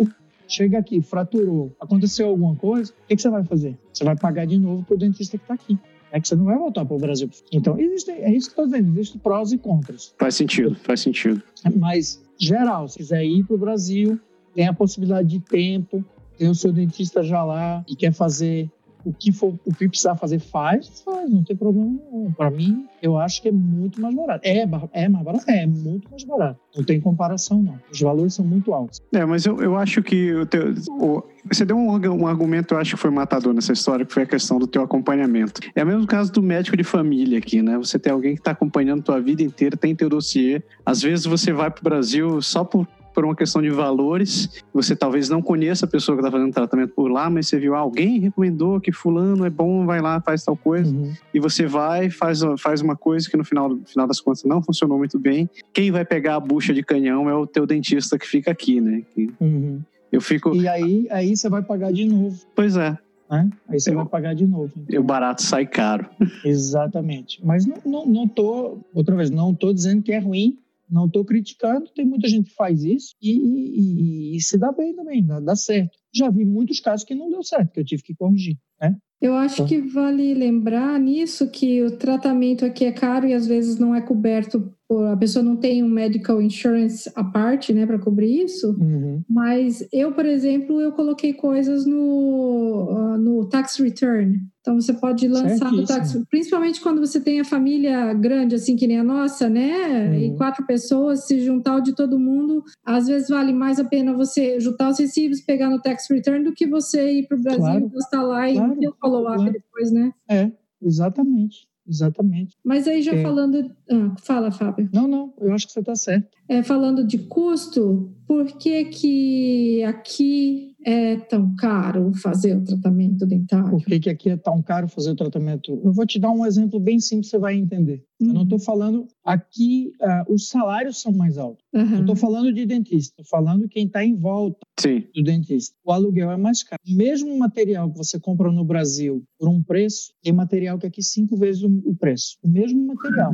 [0.47, 3.77] Chega aqui, fraturou, aconteceu alguma coisa, o que, que você vai fazer?
[3.93, 5.77] Você vai pagar de novo para o dentista que está aqui.
[6.11, 7.29] É que você não vai voltar para o Brasil.
[7.51, 10.13] Então, existe, é isso que eu estou dizendo, existem prós e contras.
[10.17, 11.41] Faz sentido, faz sentido.
[11.75, 14.19] Mas, geral, se quiser ir para o Brasil,
[14.53, 16.03] tem a possibilidade de tempo,
[16.37, 18.69] tem o seu dentista já lá e quer fazer
[19.03, 22.31] o que for, o que precisar fazer faz, faz, não tem problema nenhum.
[22.31, 24.41] Para mim, eu acho que é muito mais barato.
[24.45, 24.65] É, é
[25.09, 25.49] mais barato?
[25.49, 26.59] É, muito mais barato.
[26.75, 27.79] Não tem comparação, não.
[27.91, 29.01] Os valores são muito altos.
[29.13, 32.77] É, mas eu, eu acho que o teu, o, você deu um, um argumento, eu
[32.79, 35.61] acho que foi matador nessa história, que foi a questão do teu acompanhamento.
[35.75, 37.77] É o mesmo caso do médico de família aqui, né?
[37.77, 40.61] Você tem alguém que está acompanhando tua vida inteira, tem teu dossiê.
[40.85, 42.87] Às vezes você vai para o Brasil só por
[43.19, 44.63] por uma questão de valores.
[44.73, 47.75] Você talvez não conheça a pessoa que está fazendo tratamento por lá, mas você viu
[47.75, 50.89] ah, alguém recomendou que fulano é bom, vai lá, faz tal coisa.
[50.89, 51.11] Uhum.
[51.33, 54.63] E você vai, faz, faz uma coisa que no final, no final das contas não
[54.63, 55.49] funcionou muito bem.
[55.73, 59.03] Quem vai pegar a bucha de canhão é o teu dentista que fica aqui, né?
[59.13, 59.81] Que uhum.
[60.09, 60.55] Eu fico.
[60.55, 62.39] E aí, aí você vai pagar de novo.
[62.55, 62.97] Pois é.
[63.29, 63.49] Né?
[63.67, 64.71] Aí você eu, vai pagar de novo.
[64.77, 64.95] Então.
[64.95, 66.09] E o barato sai caro.
[66.45, 67.45] Exatamente.
[67.45, 70.57] Mas não, não, não tô, outra vez, não tô dizendo que é ruim
[70.89, 74.95] não estou criticando, tem muita gente que faz isso e, e, e se dá bem
[74.95, 75.97] também, dá, dá, certo.
[76.13, 78.95] Já vi muitos casos que não deu certo, que eu tive que corrigir, né?
[79.21, 79.67] Eu acho então.
[79.67, 84.01] que vale lembrar nisso que o tratamento aqui é caro e às vezes não é
[84.01, 88.71] coberto a pessoa não tem um medical insurance à parte, né, para cobrir isso.
[88.71, 89.21] Uhum.
[89.29, 94.39] Mas eu, por exemplo, eu coloquei coisas no, uh, no tax return.
[94.61, 98.87] Então você pode lançar no tax, principalmente quando você tem a família grande, assim que
[98.87, 100.09] nem a nossa, né?
[100.09, 100.13] Uhum.
[100.15, 104.13] E quatro pessoas, se juntar o de todo mundo, às vezes vale mais a pena
[104.13, 107.61] você juntar os recibos, pegar no tax return do que você ir para o Brasil,
[107.61, 107.89] claro.
[107.89, 108.73] gastar lá claro.
[108.73, 109.53] e ter o follow-up claro.
[109.53, 110.11] depois, né?
[110.27, 111.68] É, exatamente.
[111.89, 112.55] Exatamente.
[112.63, 113.21] Mas aí já é.
[113.21, 113.71] falando.
[113.89, 114.87] Ah, fala, Fábio.
[114.93, 116.27] Não, não, eu acho que você está certo.
[116.47, 123.71] É, falando de custo, por que, que aqui é tão caro fazer o tratamento dentário?
[123.71, 125.81] Por que, que aqui é tão caro fazer o tratamento?
[125.83, 128.05] Eu vou te dar um exemplo bem simples, você vai entender.
[128.21, 128.27] Uhum.
[128.27, 128.63] Eu não estou uhum.
[128.63, 131.65] falando aqui, uh, os salários são mais altos.
[131.73, 131.95] Uhum.
[131.95, 135.05] Eu estou falando de dentista, estou falando quem está em volta Sim.
[135.15, 135.75] do dentista.
[135.83, 136.79] O aluguel é mais caro.
[136.85, 141.01] Mesmo material que você compra no Brasil por um preço, tem material que é aqui
[141.01, 142.37] cinco vezes o preço.
[142.43, 143.33] O mesmo material.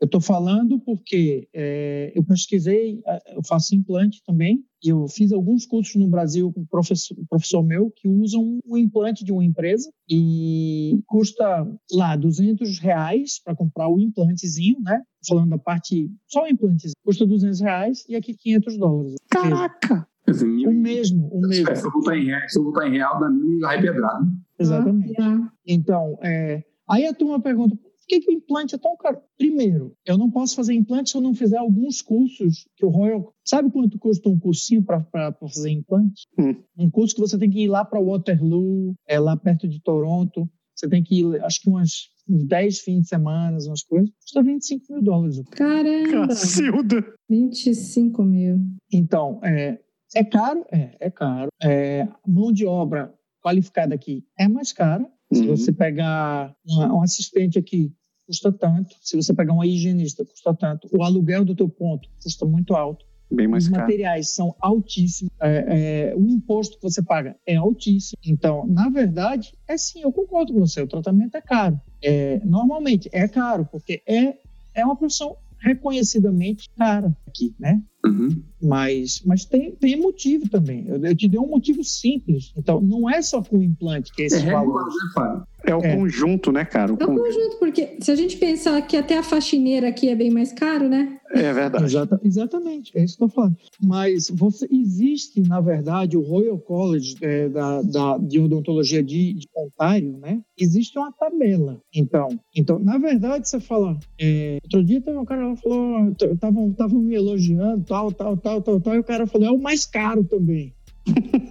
[0.00, 5.32] Eu estou falando porque é, eu pesquisei, é, eu faço implante também, e eu fiz
[5.32, 9.32] alguns cursos no Brasil com um professor, um professor meu que usam o implante de
[9.32, 15.00] uma empresa e custa lá 200 reais para comprar o implantezinho, né?
[15.26, 19.14] Falando da parte, só o implantezinho, custa 200 reais e aqui 500 dólares.
[19.30, 20.08] Caraca!
[20.28, 21.76] o mesmo, o mesmo.
[21.76, 24.32] Se eu botar em real, se eu botar em real, dá mil e pedrado.
[24.58, 25.20] Exatamente.
[25.20, 27.76] Ah, então, é, aí a turma pergunta,
[28.12, 29.20] que, que o implante é tão caro?
[29.38, 33.32] Primeiro, eu não posso fazer implante se eu não fizer alguns cursos que o Royal.
[33.44, 36.26] Sabe quanto custa um cursinho para fazer implante?
[36.38, 36.54] Hum.
[36.76, 40.48] Um curso que você tem que ir lá para Waterloo, é lá perto de Toronto.
[40.74, 44.10] Você tem que ir, acho que umas, uns 10 fins de semana, umas coisas.
[44.20, 45.42] Custa 25 mil dólares.
[45.52, 46.28] Caramba!
[46.28, 47.14] Cacilda!
[47.30, 48.58] 25 mil.
[48.92, 49.78] Então, é,
[50.14, 50.66] é caro?
[50.70, 51.48] É, é caro.
[51.62, 55.08] É, mão de obra qualificada aqui é mais cara.
[55.32, 55.56] Se uhum.
[55.56, 57.90] você pegar uma, um assistente aqui,
[58.32, 58.96] custa tanto.
[59.02, 60.88] Se você pegar uma higienista, custa tanto.
[60.90, 63.04] O aluguel do teu ponto custa muito alto.
[63.30, 63.82] Bem mais Os caro.
[63.82, 65.32] materiais são altíssimos.
[65.40, 68.18] É, é, o imposto que você paga é altíssimo.
[68.24, 70.82] Então, na verdade, é sim, eu concordo com você.
[70.82, 71.80] O tratamento é caro.
[72.02, 74.36] É, normalmente é caro, porque é,
[74.74, 77.80] é uma profissão reconhecidamente cara aqui, né?
[78.04, 78.42] Uhum.
[78.60, 80.86] Mas, mas tem, tem motivo também.
[80.88, 82.52] Eu, eu, te dei um motivo simples.
[82.56, 84.84] Então, não é só com o implante que é esse é valor.
[84.84, 85.96] Né, é o é.
[85.96, 86.92] conjunto, né, cara?
[86.92, 90.14] O é o conjunto, porque se a gente pensar que até a faxineira aqui é
[90.14, 91.18] bem mais caro, né?
[91.34, 91.84] É verdade.
[91.84, 93.56] Exata, exatamente, é isso que eu estou falando.
[93.82, 99.48] Mas você, existe, na verdade, o Royal College é, da, da, de Odontologia de, de
[99.56, 100.40] Ontário, né?
[100.58, 101.80] Existe uma tabela.
[101.94, 103.98] Então, então na verdade, você fala.
[104.20, 108.80] É, outro dia teve um cara que falou, estavam me elogiando, tal, tal, tal, tal,
[108.80, 110.74] tal, e o cara falou, é o mais caro também.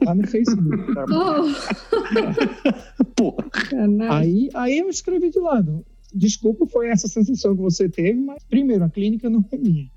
[0.05, 0.77] Lá no Facebook.
[1.11, 1.43] Oh.
[3.15, 3.45] Porra.
[4.09, 5.85] Aí, aí eu escrevi de lado.
[6.13, 9.89] Desculpa, foi essa sensação que você teve, mas primeiro, a clínica não é minha.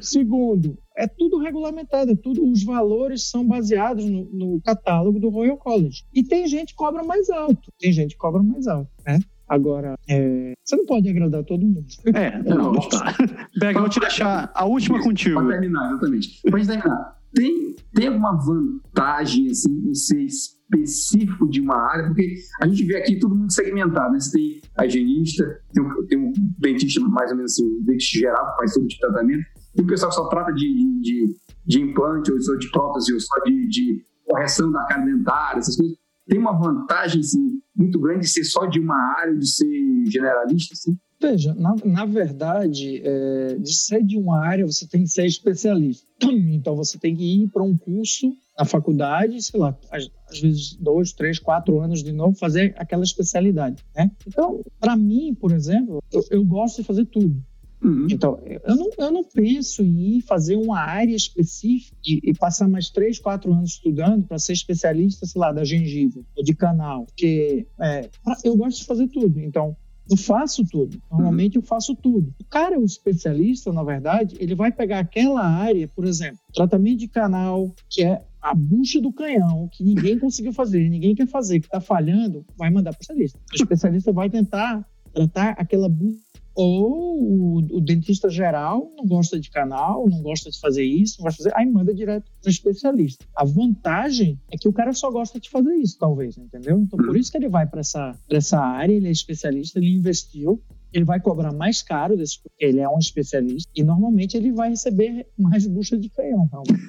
[0.00, 5.56] segundo, é tudo regulamentado, é tudo, os valores são baseados no, no, catálogo do Royal
[5.56, 6.02] College.
[6.12, 9.20] E tem gente que cobra mais alto, tem gente que cobra mais alto, né?
[9.48, 11.86] Agora, é, você não pode agradar todo mundo.
[12.14, 13.14] É, não, não tá.
[13.58, 15.40] Pega, eu vou te deixar a última contigo.
[15.40, 16.42] Para terminar, exatamente.
[16.42, 22.06] Para terminar, tem, tem alguma vantagem assim, em ser específico de uma área?
[22.06, 24.20] Porque a gente vê aqui todo mundo segmentado, né?
[24.20, 28.18] Você tem a higienista, tem um, tem um dentista mais ou menos assim, um dentista
[28.18, 30.66] geral que faz todo de tratamento, tem o pessoal só trata de,
[31.00, 35.76] de, de implante, ou de prótese, ou só de, de correção da cara dentária, essas
[35.76, 35.96] coisas.
[36.26, 40.74] Tem uma vantagem assim, muito grande de ser só de uma área, de ser generalista?
[40.74, 40.98] Assim?
[41.20, 46.06] Veja, na, na verdade, é, de ser de uma área, você tem que ser especialista.
[46.22, 50.74] Então, você tem que ir para um curso na faculdade, sei lá, às, às, vezes
[50.74, 53.84] dois, três, quatro anos de novo, fazer aquela especialidade.
[53.94, 54.10] Né?
[54.26, 57.40] Então, para mim, por exemplo, eu, eu gosto de fazer tudo.
[57.82, 58.08] Uhum.
[58.10, 62.68] Então, eu não, eu não penso em ir fazer uma área específica e, e passar
[62.68, 67.06] mais três, quatro anos estudando para ser especialista, sei lá, da gengiva ou de canal.
[67.06, 68.08] Porque é,
[68.42, 69.40] eu gosto de fazer tudo.
[69.40, 69.76] Então,
[70.10, 71.00] eu faço tudo.
[71.10, 72.32] Normalmente eu faço tudo.
[72.40, 77.08] O cara, o especialista, na verdade, ele vai pegar aquela área, por exemplo, tratamento de
[77.08, 81.66] canal, que é a bucha do canhão, que ninguém conseguiu fazer, ninguém quer fazer, que
[81.66, 83.38] está falhando, vai mandar para o especialista.
[83.52, 86.27] O especialista vai tentar tratar aquela bucha
[86.60, 91.26] ou o, o, dentista geral não gosta de canal, não gosta de fazer isso, não
[91.26, 93.24] gosta de fazer, aí manda direto para o especialista.
[93.36, 96.80] A vantagem é que o cara só gosta de fazer isso, talvez, entendeu?
[96.80, 100.60] Então, por isso que ele vai para essa, essa área, ele é especialista, ele investiu,
[100.92, 104.70] ele vai cobrar mais caro desse, porque ele é um especialista, e normalmente ele vai
[104.70, 106.88] receber mais bucha de canhão, realmente.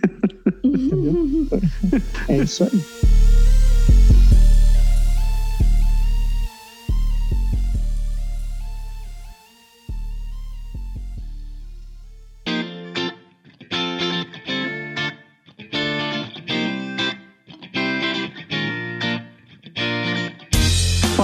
[0.66, 1.48] entendeu?
[2.28, 3.29] É isso aí.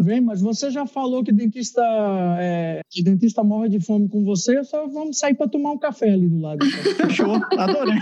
[0.00, 1.82] Vem, mas você já falou que dentista,
[2.38, 6.10] é, que dentista morre de fome com você, só vamos sair para tomar um café
[6.10, 6.64] ali do lado.
[6.96, 7.98] Fechou, adorei.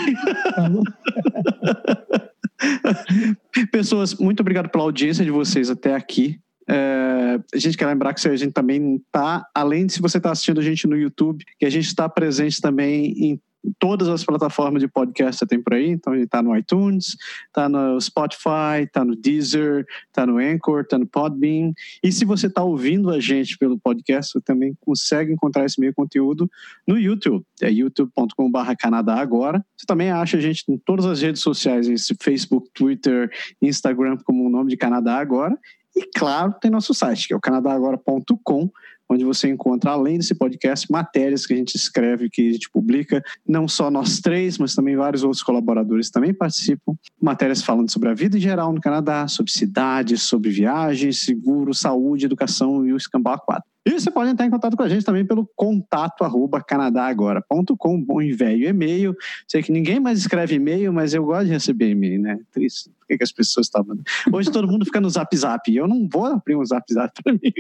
[0.55, 0.83] Tá bom?
[3.73, 6.39] Pessoas, muito obrigado pela audiência de vocês até aqui.
[6.69, 10.31] É, a gente quer lembrar que a gente também está, além de se você está
[10.31, 13.41] assistindo a gente no YouTube, que a gente está presente também em
[13.79, 15.89] todas as plataformas de podcast você tem por aí.
[15.89, 20.99] Então, ele está no iTunes, está no Spotify, está no Deezer, está no Anchor, está
[20.99, 21.73] no Podbean.
[22.03, 25.95] E se você está ouvindo a gente pelo podcast, você também consegue encontrar esse meio
[25.95, 26.49] conteúdo
[26.87, 27.45] no YouTube.
[27.61, 29.65] É youtube.com.br Canadá Agora.
[29.77, 33.31] Você também acha a gente em todas as redes sociais, esse Facebook, Twitter,
[33.61, 35.57] Instagram, como o nome de Canadá Agora.
[35.97, 38.71] E, claro, tem nosso site, que é o canadagora.com,
[39.09, 43.23] onde você encontra, além desse podcast, matérias que a gente escreve, que a gente publica,
[43.47, 46.95] não só nós três, mas também vários outros colaboradores também participam.
[47.21, 52.27] Matérias falando sobre a vida em geral no Canadá, sobre cidades, sobre viagens, seguro, saúde,
[52.27, 53.78] educação e o Escambau 4.
[53.89, 58.21] E você pode entrar em contato com a gente também pelo contato arroba canadagora.com, bom
[58.21, 59.17] e velho e-mail.
[59.47, 62.39] Sei que ninguém mais escreve e-mail, mas eu gosto de receber e-mail, né?
[62.53, 62.91] Triste.
[62.91, 63.97] Por que, que as pessoas estavam...
[64.31, 65.75] Hoje todo mundo fica no zap zap.
[65.75, 67.53] Eu não vou abrir um zap zap para mim.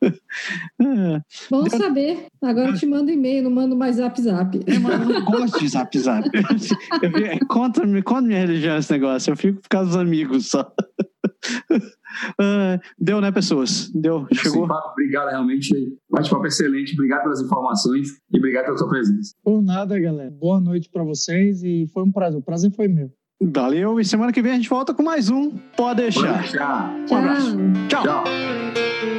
[1.50, 2.26] Bom saber.
[2.40, 4.60] Agora eu te mando e-mail, não mando mais zap zap.
[4.64, 6.30] Eu, não gosto de zap zap.
[7.24, 9.32] É contra, contra minha religião esse negócio.
[9.32, 10.72] Eu fico por causa dos amigos só.
[12.40, 13.90] Uh, deu, né, pessoas?
[13.94, 14.68] Deu, Sim, chegou.
[14.68, 15.72] Papo, obrigado, realmente.
[16.10, 16.94] Bate-papo excelente.
[16.94, 19.34] Obrigado pelas informações e obrigado pela sua presença.
[19.42, 20.30] Por nada, galera.
[20.30, 22.38] Boa noite para vocês e foi um prazer.
[22.38, 23.10] O prazer foi meu.
[23.42, 24.00] Valeu.
[24.00, 25.50] E semana que vem a gente volta com mais um.
[25.76, 26.28] Pode deixar.
[26.28, 26.94] Pode deixar.
[27.10, 27.56] Um abraço.
[27.88, 28.02] Tchau.
[28.02, 29.13] Tchau.